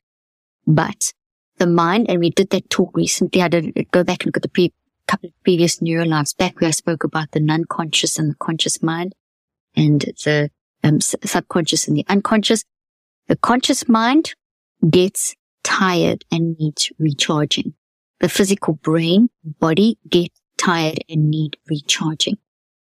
but 0.66 1.12
the 1.58 1.66
mind, 1.66 2.06
and 2.08 2.20
we 2.20 2.30
did 2.30 2.50
that 2.50 2.70
talk 2.70 2.96
recently. 2.96 3.42
I 3.42 3.48
did 3.48 3.90
go 3.90 4.04
back 4.04 4.22
and 4.22 4.26
look 4.26 4.36
at 4.36 4.42
the 4.42 4.48
pre- 4.48 4.74
couple 5.06 5.28
of 5.28 5.42
previous 5.44 5.78
NeuroLives 5.80 6.36
back 6.36 6.60
where 6.60 6.68
I 6.68 6.72
spoke 6.72 7.04
about 7.04 7.30
the 7.30 7.40
non-conscious 7.40 8.18
and 8.18 8.30
the 8.30 8.36
conscious 8.36 8.82
mind 8.82 9.14
and 9.76 10.00
the 10.00 10.50
um, 10.82 11.00
subconscious 11.00 11.86
and 11.86 11.96
the 11.96 12.04
unconscious. 12.08 12.64
The 13.28 13.36
conscious 13.36 13.88
mind 13.88 14.34
gets 14.88 15.34
tired 15.62 16.24
and 16.30 16.56
needs 16.58 16.92
recharging. 16.98 17.74
The 18.20 18.28
physical 18.28 18.74
brain, 18.74 19.28
body 19.44 19.98
get 20.08 20.30
tired 20.56 21.04
and 21.08 21.30
need 21.30 21.56
recharging. 21.68 22.38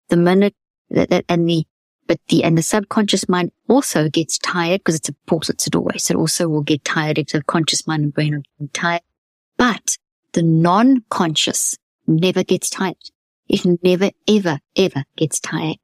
The 0.09 0.17
minute 0.17 0.55
that, 0.89 1.09
that 1.09 1.25
and 1.29 1.47
the 1.47 1.65
but 2.09 2.19
the, 2.29 2.43
and 2.43 2.57
the 2.57 2.63
subconscious 2.63 3.29
mind 3.29 3.51
also 3.67 4.09
gets 4.09 4.39
tired 4.39 4.79
because 4.79 4.95
it's 4.95 5.09
a 5.09 5.13
pulse, 5.27 5.47
it's 5.47 5.67
a 5.67 5.69
doorway. 5.69 5.99
So 5.99 6.15
it 6.15 6.17
also 6.17 6.49
will 6.49 6.63
get 6.63 6.83
tired 6.83 7.19
if 7.19 7.27
the 7.27 7.43
conscious 7.43 7.85
mind 7.85 8.03
and 8.03 8.11
brain 8.11 8.33
are 8.33 8.67
tired. 8.73 9.03
But 9.57 9.95
the 10.33 10.41
non-conscious 10.41 11.77
never 12.07 12.43
gets 12.43 12.71
tired. 12.71 12.95
It 13.47 13.63
never, 13.83 14.09
ever, 14.27 14.59
ever 14.75 15.03
gets 15.17 15.39
tired. 15.39 15.77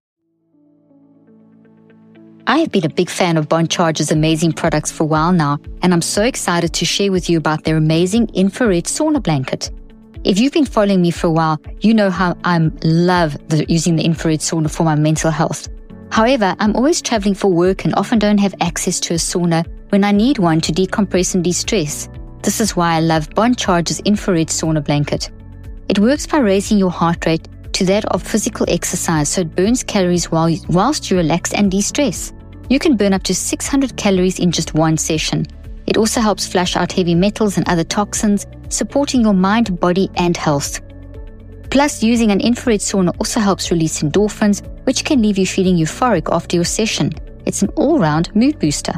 I 2.47 2.57
have 2.57 2.71
been 2.71 2.85
a 2.85 2.89
big 2.89 3.11
fan 3.11 3.37
of 3.37 3.47
Bon 3.47 3.67
Charge's 3.67 4.11
amazing 4.11 4.53
products 4.53 4.91
for 4.91 5.03
a 5.03 5.07
while 5.07 5.31
now, 5.31 5.59
and 5.83 5.93
I'm 5.93 6.01
so 6.01 6.23
excited 6.23 6.73
to 6.73 6.85
share 6.85 7.11
with 7.11 7.29
you 7.29 7.37
about 7.37 7.65
their 7.65 7.77
amazing 7.77 8.31
infrared 8.33 8.85
sauna 8.85 9.21
blanket. 9.21 9.69
If 10.23 10.39
you've 10.39 10.53
been 10.53 10.65
following 10.65 11.03
me 11.03 11.11
for 11.11 11.27
a 11.27 11.31
while, 11.31 11.61
you 11.81 11.93
know 11.93 12.09
how 12.09 12.35
I 12.43 12.57
love 12.83 13.37
the, 13.49 13.63
using 13.69 13.95
the 13.95 14.03
infrared 14.03 14.39
sauna 14.39 14.71
for 14.71 14.83
my 14.83 14.95
mental 14.95 15.29
health. 15.29 15.67
However, 16.11 16.55
I'm 16.59 16.75
always 16.75 17.01
traveling 17.01 17.35
for 17.35 17.49
work 17.49 17.85
and 17.85 17.93
often 17.95 18.19
don't 18.19 18.37
have 18.37 18.55
access 18.61 18.99
to 19.01 19.13
a 19.13 19.17
sauna 19.17 19.65
when 19.89 20.03
I 20.03 20.11
need 20.11 20.39
one 20.39 20.61
to 20.61 20.71
decompress 20.71 21.35
and 21.35 21.43
de-stress. 21.43 22.09
This 22.41 22.61
is 22.61 22.75
why 22.75 22.95
I 22.95 22.99
love 22.99 23.29
Bon 23.31 23.53
Charge's 23.55 23.99
infrared 24.01 24.47
sauna 24.47 24.83
blanket. 24.83 25.31
It 25.89 25.99
works 25.99 26.25
by 26.25 26.37
raising 26.37 26.77
your 26.77 26.91
heart 26.91 27.25
rate 27.25 27.47
to 27.73 27.85
that 27.85 28.05
of 28.05 28.23
physical 28.23 28.65
exercise 28.69 29.29
so 29.29 29.41
it 29.41 29.55
burns 29.55 29.83
calories 29.83 30.31
while, 30.31 30.55
whilst 30.69 31.11
you 31.11 31.17
relax 31.17 31.53
and 31.53 31.69
de-stress. 31.69 32.33
You 32.69 32.79
can 32.79 32.95
burn 32.95 33.13
up 33.13 33.23
to 33.23 33.35
600 33.35 33.97
calories 33.97 34.39
in 34.39 34.51
just 34.51 34.73
one 34.73 34.97
session. 34.97 35.45
It 35.85 35.97
also 35.97 36.21
helps 36.21 36.47
flush 36.47 36.75
out 36.75 36.91
heavy 36.91 37.13
metals 37.13 37.57
and 37.57 37.67
other 37.67 37.83
toxins, 37.83 38.47
supporting 38.69 39.21
your 39.21 39.33
mind, 39.33 39.79
body, 39.79 40.09
and 40.15 40.35
health. 40.35 40.79
Plus, 41.75 42.01
using 42.01 42.31
an 42.31 42.39
infrared 42.39 42.79
sauna 42.79 43.13
also 43.19 43.41
helps 43.41 43.69
release 43.69 44.01
endorphins, 44.01 44.65
which 44.85 45.03
can 45.03 45.21
leave 45.21 45.37
you 45.37 45.45
feeling 45.45 45.75
euphoric 45.75 46.33
after 46.33 46.55
your 46.55 46.63
session. 46.63 47.11
It's 47.45 47.63
an 47.63 47.67
all 47.75 47.99
round 47.99 48.33
mood 48.33 48.57
booster. 48.59 48.93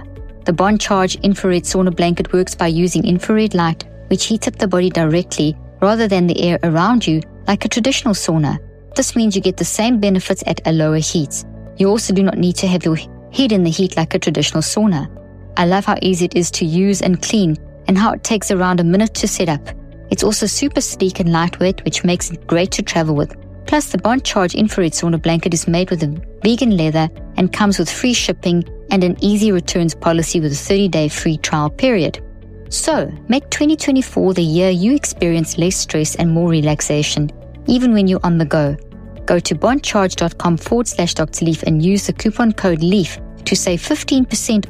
The 0.45 0.53
Bon 0.53 0.77
Charge 0.77 1.15
infrared 1.23 1.63
sauna 1.63 1.95
blanket 1.95 2.31
works 2.33 2.53
by 2.53 2.67
using 2.67 3.03
infrared 3.03 3.55
light, 3.55 3.85
which 4.11 4.25
heats 4.25 4.47
up 4.47 4.57
the 4.57 4.67
body 4.67 4.91
directly 4.91 5.57
rather 5.81 6.07
than 6.07 6.27
the 6.27 6.39
air 6.39 6.59
around 6.61 7.07
you, 7.07 7.19
like 7.47 7.65
a 7.65 7.67
traditional 7.67 8.13
sauna. 8.13 8.59
This 8.95 9.15
means 9.15 9.35
you 9.35 9.41
get 9.41 9.57
the 9.57 9.65
same 9.65 9.99
benefits 9.99 10.43
at 10.45 10.61
a 10.67 10.71
lower 10.71 10.99
heat. 10.99 11.45
You 11.77 11.89
also 11.89 12.13
do 12.13 12.21
not 12.21 12.37
need 12.37 12.57
to 12.57 12.67
have 12.67 12.85
your 12.85 12.97
head 13.33 13.53
in 13.53 13.63
the 13.63 13.71
heat 13.71 13.97
like 13.97 14.13
a 14.13 14.19
traditional 14.19 14.61
sauna. 14.61 15.09
I 15.57 15.65
love 15.65 15.85
how 15.85 15.97
easy 16.03 16.25
it 16.25 16.35
is 16.35 16.51
to 16.51 16.63
use 16.63 17.01
and 17.01 17.23
clean 17.23 17.57
and 17.87 17.97
how 17.97 18.11
it 18.11 18.23
takes 18.23 18.51
around 18.51 18.79
a 18.79 18.83
minute 18.83 19.15
to 19.15 19.27
set 19.27 19.49
up. 19.49 19.67
It's 20.09 20.23
also 20.23 20.45
super 20.45 20.81
sleek 20.81 21.19
and 21.19 21.31
lightweight, 21.31 21.83
which 21.83 22.03
makes 22.03 22.31
it 22.31 22.47
great 22.47 22.71
to 22.71 22.81
travel 22.81 23.15
with. 23.15 23.35
Plus, 23.65 23.91
the 23.91 23.97
Bon 23.97 24.21
Charge 24.21 24.55
infrared 24.55 24.93
sauna 24.93 25.21
blanket 25.21 25.53
is 25.53 25.67
made 25.67 25.89
with 25.89 26.01
a 26.03 26.21
vegan 26.41 26.77
leather 26.77 27.09
and 27.35 27.51
comes 27.51 27.77
with 27.77 27.91
free 27.91 28.13
shipping 28.13 28.63
and 28.91 29.03
an 29.03 29.17
easy 29.21 29.51
returns 29.51 29.93
policy 29.93 30.39
with 30.39 30.53
a 30.53 30.55
30 30.55 30.87
day 30.87 31.09
free 31.09 31.37
trial 31.37 31.69
period. 31.69 32.23
So, 32.69 33.11
make 33.27 33.49
2024 33.49 34.33
the 34.33 34.41
year 34.41 34.69
you 34.69 34.95
experience 34.95 35.57
less 35.57 35.75
stress 35.75 36.15
and 36.15 36.31
more 36.31 36.49
relaxation, 36.49 37.29
even 37.67 37.93
when 37.93 38.07
you're 38.07 38.25
on 38.25 38.37
the 38.37 38.45
go. 38.45 38.77
Go 39.25 39.39
to 39.39 39.55
boncharge.com 39.55 40.57
forward 40.57 40.87
slash 40.87 41.13
Dr. 41.13 41.45
Leaf 41.45 41.63
and 41.63 41.83
use 41.83 42.07
the 42.07 42.13
coupon 42.13 42.53
code 42.53 42.79
LEAF 42.79 43.19
to 43.43 43.55
save 43.55 43.81
15% 43.81 44.65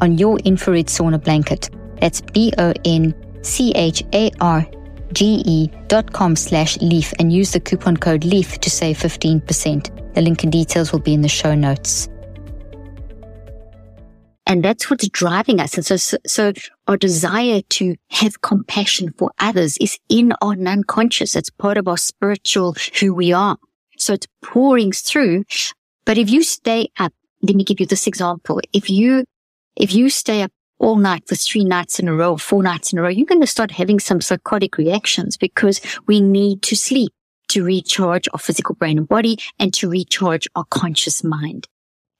on 0.00 0.16
your 0.16 0.38
infrared 0.40 0.86
sauna 0.86 1.22
blanket. 1.22 1.68
That's 2.00 2.22
B 2.22 2.52
O 2.56 2.72
N 2.86 3.14
C 3.42 3.72
H 3.74 4.02
A 4.14 4.30
R 4.40 4.66
G 5.12 5.42
E 5.44 5.68
dot 5.88 6.12
com 6.12 6.36
slash 6.36 6.76
leaf 6.78 7.12
and 7.18 7.32
use 7.32 7.52
the 7.52 7.60
coupon 7.60 7.96
code 7.96 8.24
LEAF 8.24 8.58
to 8.58 8.70
save 8.70 8.98
15%. 8.98 10.14
The 10.14 10.20
link 10.20 10.42
and 10.42 10.52
details 10.52 10.92
will 10.92 11.00
be 11.00 11.14
in 11.14 11.22
the 11.22 11.28
show 11.28 11.54
notes. 11.54 12.08
And 14.48 14.64
that's 14.64 14.88
what's 14.88 15.06
driving 15.10 15.60
us. 15.60 15.74
And 15.74 15.84
so, 15.84 15.96
so, 15.96 16.16
so 16.26 16.52
our 16.86 16.96
desire 16.96 17.60
to 17.68 17.96
have 18.10 18.40
compassion 18.40 19.12
for 19.18 19.30
others 19.38 19.76
is 19.76 19.98
in 20.08 20.32
our 20.40 20.52
unconscious. 20.52 21.36
It's 21.36 21.50
part 21.50 21.76
of 21.76 21.86
our 21.86 21.98
spiritual 21.98 22.74
who 22.98 23.12
we 23.12 23.30
are. 23.30 23.58
So 23.98 24.14
it's 24.14 24.26
pouring 24.42 24.92
through. 24.92 25.44
But 26.06 26.16
if 26.16 26.30
you 26.30 26.42
stay 26.42 26.88
up, 26.98 27.12
let 27.42 27.56
me 27.56 27.62
give 27.62 27.78
you 27.78 27.84
this 27.84 28.06
example. 28.06 28.60
If 28.72 28.88
you, 28.88 29.26
if 29.76 29.94
you 29.94 30.08
stay 30.08 30.40
up 30.42 30.50
all 30.78 30.96
night 30.96 31.26
for 31.28 31.34
three 31.34 31.64
nights 31.64 31.98
in 31.98 32.08
a 32.08 32.14
row, 32.14 32.36
four 32.36 32.62
nights 32.62 32.92
in 32.92 32.98
a 32.98 33.02
row, 33.02 33.08
you're 33.08 33.26
going 33.26 33.40
to 33.40 33.46
start 33.46 33.70
having 33.70 33.98
some 33.98 34.20
psychotic 34.20 34.78
reactions 34.78 35.36
because 35.36 35.80
we 36.06 36.20
need 36.20 36.62
to 36.62 36.76
sleep 36.76 37.12
to 37.48 37.64
recharge 37.64 38.28
our 38.32 38.38
physical 38.38 38.74
brain 38.74 38.98
and 38.98 39.08
body 39.08 39.38
and 39.58 39.72
to 39.74 39.88
recharge 39.88 40.46
our 40.54 40.64
conscious 40.70 41.24
mind 41.24 41.66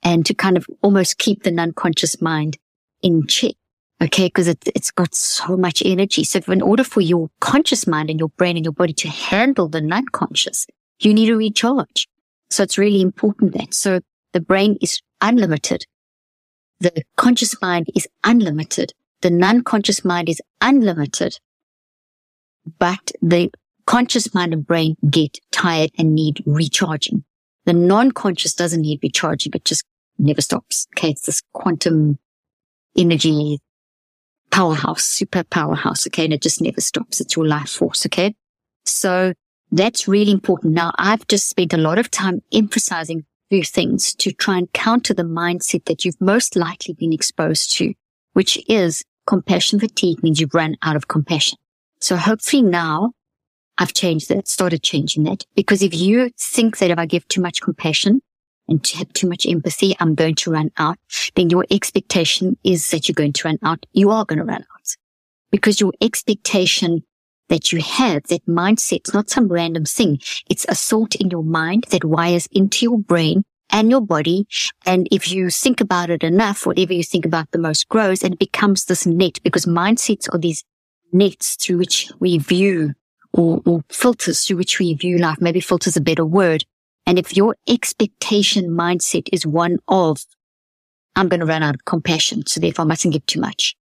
and 0.02 0.24
to 0.26 0.34
kind 0.34 0.56
of 0.56 0.66
almost 0.82 1.18
keep 1.18 1.42
the 1.42 1.50
non-conscious 1.50 2.20
mind 2.20 2.56
in 3.02 3.26
check. 3.26 3.54
Okay. 4.00 4.26
Because 4.26 4.48
it, 4.48 4.62
it's 4.74 4.90
got 4.90 5.14
so 5.14 5.56
much 5.56 5.82
energy. 5.84 6.24
So 6.24 6.40
in 6.48 6.62
order 6.62 6.84
for 6.84 7.00
your 7.00 7.30
conscious 7.40 7.86
mind 7.86 8.10
and 8.10 8.18
your 8.18 8.28
brain 8.30 8.56
and 8.56 8.64
your 8.64 8.72
body 8.72 8.92
to 8.94 9.08
handle 9.08 9.68
the 9.68 9.80
non-conscious, 9.80 10.66
you 11.00 11.12
need 11.12 11.26
to 11.26 11.36
recharge. 11.36 12.08
So 12.50 12.62
it's 12.62 12.78
really 12.78 13.02
important 13.02 13.52
that. 13.54 13.74
So 13.74 14.00
the 14.32 14.40
brain 14.40 14.78
is 14.80 15.00
unlimited. 15.20 15.84
The 16.80 17.02
conscious 17.16 17.60
mind 17.60 17.88
is 17.94 18.06
unlimited. 18.24 18.92
The 19.20 19.30
non-conscious 19.30 20.04
mind 20.04 20.28
is 20.28 20.40
unlimited. 20.60 21.38
But 22.78 23.12
the 23.20 23.50
conscious 23.86 24.32
mind 24.34 24.52
and 24.52 24.66
brain 24.66 24.96
get 25.10 25.38
tired 25.50 25.90
and 25.98 26.14
need 26.14 26.42
recharging. 26.46 27.24
The 27.64 27.72
non-conscious 27.72 28.54
doesn't 28.54 28.82
need 28.82 29.00
recharging, 29.02 29.50
but 29.50 29.64
just 29.64 29.84
never 30.18 30.40
stops. 30.40 30.86
Okay. 30.96 31.10
It's 31.10 31.22
this 31.22 31.42
quantum 31.52 32.18
energy 32.96 33.58
powerhouse, 34.50 35.02
super 35.02 35.42
powerhouse. 35.44 36.06
Okay. 36.06 36.24
And 36.24 36.32
it 36.32 36.42
just 36.42 36.60
never 36.60 36.80
stops. 36.80 37.20
It's 37.20 37.34
your 37.34 37.46
life 37.46 37.70
force. 37.70 38.06
Okay. 38.06 38.34
So 38.84 39.32
that's 39.72 40.06
really 40.06 40.32
important. 40.32 40.74
Now, 40.74 40.92
I've 40.96 41.26
just 41.26 41.48
spent 41.48 41.72
a 41.72 41.78
lot 41.78 41.98
of 41.98 42.10
time 42.10 42.40
emphasizing 42.52 43.24
few 43.50 43.64
things 43.64 44.14
to 44.14 44.32
try 44.32 44.58
and 44.58 44.72
counter 44.72 45.14
the 45.14 45.22
mindset 45.22 45.84
that 45.87 46.04
you've 46.04 46.20
most 46.20 46.56
likely 46.56 46.94
been 46.94 47.12
exposed 47.12 47.76
to, 47.76 47.94
which 48.32 48.62
is 48.68 49.02
compassion 49.26 49.80
fatigue 49.80 50.22
means 50.22 50.40
you've 50.40 50.54
run 50.54 50.76
out 50.82 50.96
of 50.96 51.08
compassion. 51.08 51.58
So 52.00 52.16
hopefully 52.16 52.62
now 52.62 53.12
I've 53.78 53.92
changed 53.92 54.28
that, 54.28 54.48
started 54.48 54.82
changing 54.82 55.24
that, 55.24 55.44
because 55.54 55.82
if 55.82 55.94
you 55.94 56.30
think 56.38 56.78
that 56.78 56.90
if 56.90 56.98
I 56.98 57.06
give 57.06 57.26
too 57.28 57.40
much 57.40 57.61
compassion 57.61 58.20
and 58.66 58.87
have 58.87 59.12
too 59.12 59.28
much 59.28 59.46
empathy, 59.46 59.96
I'm 59.98 60.14
going 60.14 60.34
to 60.37 60.50
run 60.50 60.70
out, 60.76 60.98
then 61.34 61.50
your 61.50 61.64
expectation 61.70 62.58
is 62.64 62.90
that 62.90 63.08
you're 63.08 63.14
going 63.14 63.32
to 63.34 63.48
run 63.48 63.58
out. 63.62 63.87
You 63.92 64.11
are 64.11 64.24
going 64.24 64.38
to 64.38 64.44
run 64.44 64.62
out 64.62 64.96
because 65.50 65.80
your 65.80 65.92
expectation 66.00 67.02
that 67.48 67.72
you 67.72 67.80
have, 67.80 68.24
that 68.24 68.46
mindset, 68.46 68.98
it's 68.98 69.14
not 69.14 69.30
some 69.30 69.48
random 69.48 69.84
thing. 69.84 70.18
It's 70.48 70.66
a 70.68 70.74
thought 70.74 71.14
in 71.14 71.30
your 71.30 71.42
mind 71.42 71.87
that 71.90 72.04
wires 72.04 72.48
into 72.52 72.84
your 72.84 72.98
brain 72.98 73.44
and 73.70 73.90
your 73.90 74.00
body. 74.00 74.46
And 74.87 75.08
if 75.11 75.30
you 75.30 75.50
think 75.50 75.80
about 75.80 76.11
it 76.11 76.22
enough, 76.22 76.66
whatever 76.66 76.92
you 76.92 77.02
think 77.02 77.24
about 77.24 77.50
the 77.50 77.58
most 77.58 77.88
grows 77.88 78.22
and 78.22 78.34
it 78.34 78.38
becomes 78.38 78.84
this 78.84 79.06
net 79.06 79.40
because 79.42 79.66
mindsets 79.66 80.32
are 80.32 80.38
these 80.38 80.64
nets 81.12 81.56
through 81.56 81.78
which 81.78 82.11
we 82.20 82.38
view 82.38 82.92
or, 83.32 83.61
or 83.64 83.82
filters 83.90 84.44
through 84.44 84.56
which 84.56 84.78
we 84.78 84.94
view 84.94 85.18
life. 85.18 85.40
Maybe 85.40 85.61
filters 85.61 85.96
a 85.96 86.00
better 86.00 86.24
word. 86.24 86.64
And 87.06 87.18
if 87.18 87.37
your 87.37 87.56
expectation 87.66 88.68
mindset 88.70 89.28
is 89.32 89.46
one 89.46 89.78
of, 89.88 90.24
I'm 91.16 91.28
going 91.28 91.40
to 91.40 91.46
run 91.46 91.62
out 91.62 91.74
of 91.74 91.84
compassion, 91.84 92.46
so 92.46 92.61
therefore 92.61 92.84
I 92.84 92.88
mustn't 92.88 93.14
give 93.14 93.24
too 93.26 93.40
much. 93.40 93.74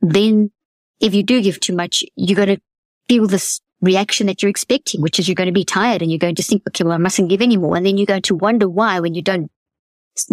Then 0.00 0.52
if 1.00 1.14
you 1.14 1.22
do 1.22 1.42
give 1.42 1.58
too 1.58 1.74
much, 1.74 2.04
you're 2.16 2.36
going 2.36 2.56
to 2.56 2.62
feel 3.12 3.26
this 3.26 3.60
reaction 3.82 4.26
that 4.26 4.42
you're 4.42 4.48
expecting, 4.48 5.02
which 5.02 5.18
is 5.18 5.28
you're 5.28 5.34
going 5.34 5.48
to 5.48 5.52
be 5.52 5.64
tired 5.64 6.00
and 6.00 6.10
you're 6.10 6.18
going 6.18 6.34
to 6.36 6.42
think, 6.42 6.62
okay, 6.68 6.82
well, 6.82 6.94
I 6.94 6.98
mustn't 6.98 7.28
give 7.28 7.42
anymore. 7.42 7.76
And 7.76 7.84
then 7.84 7.98
you're 7.98 8.06
going 8.06 8.22
to 8.22 8.34
wonder 8.34 8.68
why 8.68 9.00
when 9.00 9.14
you 9.14 9.20
don't 9.20 9.50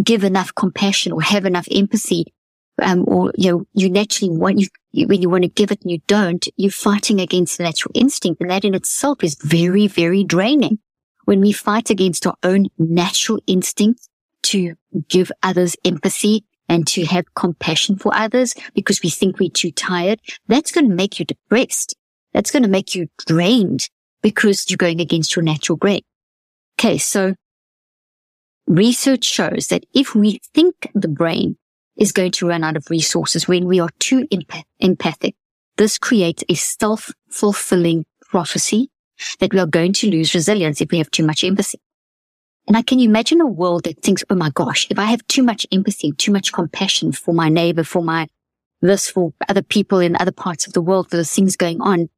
give 0.01 0.23
enough 0.23 0.55
compassion 0.55 1.11
or 1.11 1.21
have 1.21 1.45
enough 1.45 1.67
empathy, 1.71 2.33
um, 2.81 3.03
or, 3.05 3.33
you 3.35 3.51
know, 3.51 3.65
you 3.73 3.89
naturally 3.89 4.33
want 4.33 4.59
you, 4.91 5.07
when 5.07 5.21
you 5.21 5.29
want 5.29 5.43
to 5.43 5.49
give 5.49 5.71
it 5.71 5.81
and 5.81 5.91
you 5.91 5.99
don't, 6.07 6.47
you're 6.55 6.71
fighting 6.71 7.19
against 7.19 7.57
the 7.57 7.65
natural 7.65 7.91
instinct. 7.95 8.39
And 8.39 8.49
that 8.49 8.63
in 8.63 8.73
itself 8.75 9.23
is 9.23 9.35
very, 9.35 9.87
very 9.87 10.23
draining. 10.23 10.79
When 11.25 11.41
we 11.41 11.51
fight 11.51 11.89
against 11.89 12.25
our 12.25 12.35
own 12.43 12.67
natural 12.77 13.41
instinct 13.45 14.07
to 14.43 14.75
give 15.09 15.33
others 15.43 15.75
empathy 15.83 16.45
and 16.69 16.87
to 16.87 17.03
have 17.05 17.33
compassion 17.35 17.97
for 17.97 18.15
others 18.15 18.53
because 18.73 19.01
we 19.03 19.09
think 19.09 19.37
we're 19.37 19.49
too 19.49 19.71
tired, 19.71 20.21
that's 20.47 20.71
going 20.71 20.87
to 20.87 20.95
make 20.95 21.19
you 21.19 21.25
depressed. 21.25 21.95
That's 22.33 22.51
going 22.51 22.63
to 22.63 22.69
make 22.69 22.95
you 22.95 23.07
drained 23.25 23.89
because 24.21 24.69
you're 24.69 24.77
going 24.77 25.01
against 25.01 25.35
your 25.35 25.43
natural 25.43 25.77
grain. 25.77 26.01
Okay. 26.79 26.97
So 26.97 27.35
research 28.67 29.23
shows 29.23 29.67
that 29.67 29.85
if 29.93 30.15
we 30.15 30.39
think 30.53 30.91
the 30.93 31.07
brain 31.07 31.57
is 31.97 32.11
going 32.11 32.31
to 32.31 32.47
run 32.47 32.63
out 32.63 32.77
of 32.77 32.89
resources 32.89 33.47
when 33.47 33.65
we 33.65 33.79
are 33.79 33.89
too 33.99 34.27
empath- 34.27 34.63
empathic, 34.79 35.35
this 35.77 35.97
creates 35.97 36.43
a 36.49 36.53
self-fulfilling 36.53 38.05
prophecy 38.21 38.89
that 39.39 39.53
we 39.53 39.59
are 39.59 39.65
going 39.65 39.93
to 39.93 40.09
lose 40.09 40.33
resilience 40.33 40.81
if 40.81 40.91
we 40.91 40.97
have 40.97 41.11
too 41.11 41.25
much 41.25 41.43
empathy. 41.43 41.79
And 42.67 42.77
I 42.77 42.83
can 42.83 42.99
imagine 42.99 43.41
a 43.41 43.47
world 43.47 43.85
that 43.85 44.01
thinks, 44.01 44.23
oh 44.29 44.35
my 44.35 44.51
gosh, 44.51 44.87
if 44.89 44.99
I 44.99 45.05
have 45.05 45.25
too 45.27 45.41
much 45.41 45.65
empathy, 45.71 46.11
too 46.11 46.31
much 46.31 46.53
compassion 46.53 47.11
for 47.11 47.33
my 47.33 47.49
neighbor, 47.49 47.83
for 47.83 48.03
my 48.03 48.27
this, 48.81 49.09
for 49.09 49.33
other 49.49 49.61
people 49.61 49.99
in 49.99 50.15
other 50.15 50.31
parts 50.31 50.67
of 50.67 50.73
the 50.73 50.81
world, 50.81 51.09
for 51.09 51.17
the 51.17 51.25
things 51.25 51.57
going 51.57 51.81
on, 51.81 52.09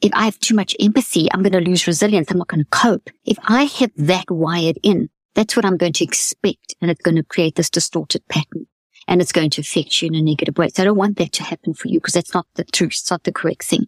if 0.00 0.12
I 0.14 0.24
have 0.24 0.38
too 0.38 0.54
much 0.54 0.76
empathy, 0.80 1.28
I'm 1.32 1.42
going 1.42 1.52
to 1.52 1.70
lose 1.70 1.86
resilience. 1.86 2.30
I'm 2.30 2.38
not 2.38 2.48
going 2.48 2.64
to 2.64 2.70
cope. 2.70 3.10
If 3.24 3.38
I 3.44 3.64
have 3.64 3.90
that 3.96 4.30
wired 4.30 4.78
in, 4.82 5.08
that's 5.34 5.56
what 5.56 5.64
I'm 5.64 5.76
going 5.76 5.92
to 5.94 6.04
expect. 6.04 6.74
And 6.80 6.90
it's 6.90 7.02
going 7.02 7.16
to 7.16 7.22
create 7.22 7.56
this 7.56 7.70
distorted 7.70 8.26
pattern 8.28 8.66
and 9.08 9.20
it's 9.20 9.32
going 9.32 9.50
to 9.50 9.62
affect 9.62 10.00
you 10.00 10.08
in 10.08 10.14
a 10.14 10.22
negative 10.22 10.56
way. 10.58 10.68
So 10.68 10.82
I 10.82 10.86
don't 10.86 10.96
want 10.96 11.16
that 11.18 11.32
to 11.32 11.42
happen 11.42 11.74
for 11.74 11.88
you 11.88 11.98
because 11.98 12.14
that's 12.14 12.34
not 12.34 12.46
the 12.54 12.64
truth. 12.64 12.92
It's 12.92 13.10
not 13.10 13.24
the 13.24 13.32
correct 13.32 13.64
thing. 13.64 13.86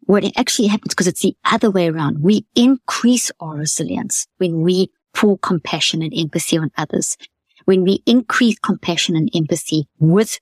What 0.00 0.24
actually 0.36 0.68
happens 0.68 0.94
because 0.94 1.08
it's 1.08 1.22
the 1.22 1.36
other 1.44 1.70
way 1.70 1.88
around. 1.88 2.22
We 2.22 2.46
increase 2.54 3.32
our 3.40 3.56
resilience 3.56 4.26
when 4.36 4.60
we 4.60 4.90
pour 5.14 5.38
compassion 5.38 6.02
and 6.02 6.12
empathy 6.16 6.58
on 6.58 6.70
others. 6.76 7.16
When 7.64 7.82
we 7.82 8.02
increase 8.06 8.58
compassion 8.60 9.16
and 9.16 9.28
empathy 9.34 9.88
with 9.98 10.38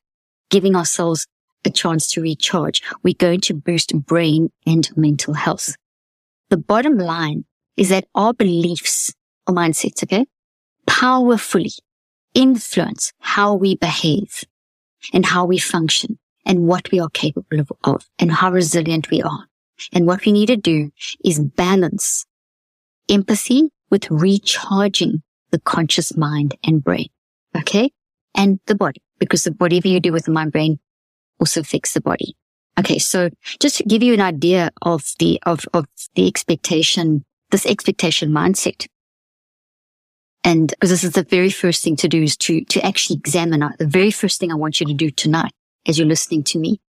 giving 0.50 0.76
ourselves 0.76 1.26
a 1.64 1.70
chance 1.70 2.06
to 2.08 2.20
recharge, 2.20 2.82
we're 3.02 3.14
going 3.18 3.40
to 3.42 3.54
boost 3.54 3.94
brain 4.06 4.50
and 4.66 4.88
mental 4.96 5.34
health. 5.34 5.76
The 6.50 6.56
bottom 6.56 6.98
line 6.98 7.44
is 7.76 7.88
that 7.88 8.06
our 8.14 8.34
beliefs 8.34 9.12
or 9.46 9.54
mindsets, 9.54 10.02
okay, 10.04 10.26
powerfully 10.86 11.72
influence 12.34 13.12
how 13.20 13.54
we 13.54 13.76
behave 13.76 14.44
and 15.12 15.26
how 15.26 15.44
we 15.44 15.58
function 15.58 16.18
and 16.46 16.66
what 16.66 16.90
we 16.92 17.00
are 17.00 17.08
capable 17.08 17.64
of, 17.84 18.06
and 18.18 18.30
how 18.30 18.50
resilient 18.50 19.10
we 19.10 19.22
are. 19.22 19.46
And 19.92 20.06
what 20.06 20.24
we 20.26 20.32
need 20.32 20.46
to 20.46 20.56
do 20.56 20.90
is 21.24 21.40
balance 21.40 22.26
empathy 23.08 23.70
with 23.90 24.10
recharging 24.10 25.22
the 25.50 25.60
conscious 25.60 26.16
mind 26.16 26.54
and 26.62 26.84
brain. 26.84 27.08
Okay. 27.56 27.90
And 28.34 28.60
the 28.66 28.74
body, 28.74 29.00
because 29.18 29.44
the 29.44 29.52
whatever 29.52 29.88
you 29.88 30.00
do 30.00 30.12
with 30.12 30.24
the 30.26 30.32
mind 30.32 30.52
brain 30.52 30.78
also 31.40 31.60
affects 31.60 31.92
the 31.94 32.00
body. 32.00 32.36
Okay. 32.78 32.98
So 32.98 33.30
just 33.60 33.78
to 33.78 33.84
give 33.84 34.02
you 34.02 34.14
an 34.14 34.20
idea 34.20 34.70
of 34.82 35.04
the, 35.18 35.40
of, 35.46 35.64
of 35.72 35.86
the 36.14 36.26
expectation, 36.26 37.24
this 37.50 37.66
expectation 37.66 38.30
mindset. 38.30 38.86
And 40.42 40.68
because 40.68 40.90
this 40.90 41.04
is 41.04 41.12
the 41.12 41.22
very 41.22 41.50
first 41.50 41.82
thing 41.82 41.96
to 41.96 42.08
do 42.08 42.22
is 42.22 42.36
to, 42.38 42.64
to 42.64 42.84
actually 42.84 43.16
examine 43.16 43.60
the 43.78 43.86
very 43.86 44.10
first 44.10 44.38
thing 44.38 44.52
I 44.52 44.56
want 44.56 44.80
you 44.80 44.86
to 44.86 44.94
do 44.94 45.10
tonight 45.10 45.52
as 45.86 45.98
you're 45.98 46.08
listening 46.08 46.42
to 46.44 46.58
me 46.58 46.80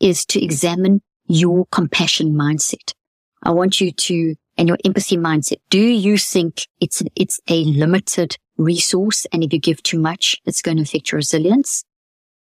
is 0.00 0.24
to 0.26 0.42
examine 0.42 1.02
your 1.26 1.66
compassion 1.66 2.32
mindset. 2.32 2.94
I 3.42 3.50
want 3.50 3.80
you 3.80 3.92
to, 3.92 4.34
and 4.56 4.68
your 4.68 4.78
empathy 4.84 5.16
mindset. 5.16 5.56
Do 5.70 5.80
you 5.80 6.16
think 6.16 6.66
it's, 6.80 7.02
it's 7.16 7.40
a 7.48 7.64
limited 7.64 8.36
resource? 8.56 9.26
And 9.32 9.42
if 9.44 9.52
you 9.52 9.58
give 9.58 9.82
too 9.82 9.98
much, 9.98 10.40
it's 10.46 10.62
going 10.62 10.76
to 10.78 10.82
affect 10.84 11.12
your 11.12 11.18
resilience. 11.18 11.84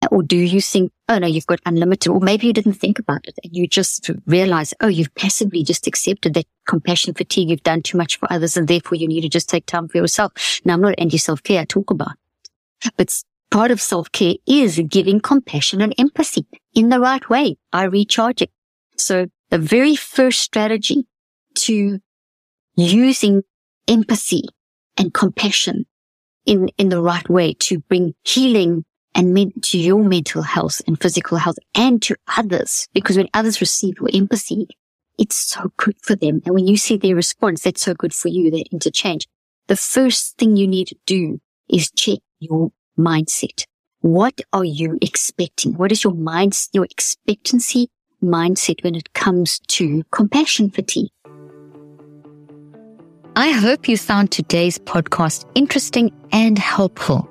Or 0.10 0.24
do 0.24 0.36
you 0.36 0.62
think, 0.62 0.92
oh 1.10 1.20
no, 1.20 1.28
you've 1.28 1.46
got 1.46 1.60
unlimited, 1.66 2.12
or 2.12 2.20
maybe 2.20 2.48
you 2.48 2.54
didn't 2.54 2.74
think 2.74 2.98
about 2.98 3.28
it 3.28 3.38
and 3.44 3.56
you 3.56 3.68
just 3.68 4.10
realize, 4.26 4.74
oh, 4.82 4.88
you've 4.88 5.14
passively 5.14 5.64
just 5.64 5.86
accepted 5.86 6.34
that 6.34 6.46
compassion 6.68 7.14
fatigue. 7.14 7.50
You've 7.50 7.64
done 7.64 7.84
too 7.84 7.98
much 7.98 8.18
for 8.18 8.32
others 8.32 8.58
and 8.58 8.68
therefore 8.68 8.98
you 8.98 9.08
need 9.08 9.22
to 9.22 9.30
just 9.30 9.48
take 9.48 9.68
time 9.68 9.88
for 9.88 9.98
yourself. 9.98 10.32
Now 10.66 10.74
I'm 10.74 10.82
not 10.82 10.96
anti 10.98 11.18
self-care. 11.18 11.62
I 11.62 11.66
talk 11.66 11.92
about, 11.92 12.14
it. 12.84 12.94
but 12.98 13.24
part 13.52 13.70
of 13.70 13.80
self-care 13.80 14.36
is 14.48 14.82
giving 14.90 15.20
compassion 15.20 15.82
and 15.82 15.94
empathy 16.00 16.48
in 16.74 16.90
the 16.90 17.00
right 17.00 17.30
way. 17.30 17.58
I 17.72 17.84
recharge 17.84 18.42
it. 18.42 18.50
So 18.98 19.28
the 19.50 19.60
very 19.60 19.96
first 19.96 20.40
strategy 20.40 21.06
to 21.56 22.00
using 22.76 23.44
empathy 23.88 24.44
and 24.98 25.14
compassion 25.14 25.86
in, 26.46 26.70
in 26.78 26.90
the 26.90 27.02
right 27.02 27.30
way 27.30 27.54
to 27.54 27.80
bring 27.80 28.14
healing 28.24 28.84
and 29.16 29.34
men- 29.34 29.54
to 29.62 29.78
your 29.78 30.04
mental 30.04 30.42
health 30.42 30.82
and 30.88 31.02
physical 31.02 31.38
health 31.38 31.58
and 31.76 32.02
to 32.04 32.16
others. 32.38 32.88
Because 32.94 33.18
when 33.18 33.30
others 33.34 33.62
receive 33.62 33.96
your 34.00 34.10
empathy, 34.14 34.68
it's 35.18 35.36
so 35.36 35.72
good 35.78 35.96
for 36.02 36.16
them. 36.16 36.42
And 36.46 36.56
when 36.56 36.68
you 36.68 36.78
see 36.78 36.98
their 36.98 37.16
response, 37.16 37.64
that's 37.64 37.82
so 37.82 37.94
good 37.94 38.14
for 38.14 38.30
you, 38.30 38.50
that 38.52 38.68
interchange. 38.72 39.28
The 39.68 39.76
first 39.76 40.38
thing 40.38 40.56
you 40.56 40.68
need 40.68 40.88
to 40.88 40.96
do 41.06 41.40
is 41.70 41.92
check 41.92 42.20
your 42.40 42.72
mindset. 42.98 43.66
What 44.00 44.42
are 44.52 44.66
you 44.66 44.98
expecting? 45.02 45.74
What 45.74 45.92
is 45.92 46.04
your 46.04 46.14
mind, 46.14 46.58
your 46.74 46.86
expectancy 46.86 47.90
mindset 48.24 48.84
when 48.84 48.96
it 48.96 49.14
comes 49.14 49.60
to 49.68 50.04
compassion 50.12 50.70
fatigue. 50.70 51.10
I 53.36 53.52
hope 53.52 53.88
you 53.88 53.98
found 53.98 54.32
today's 54.32 54.78
podcast 54.78 55.46
interesting 55.56 56.12
and 56.32 56.58
helpful. 56.58 57.31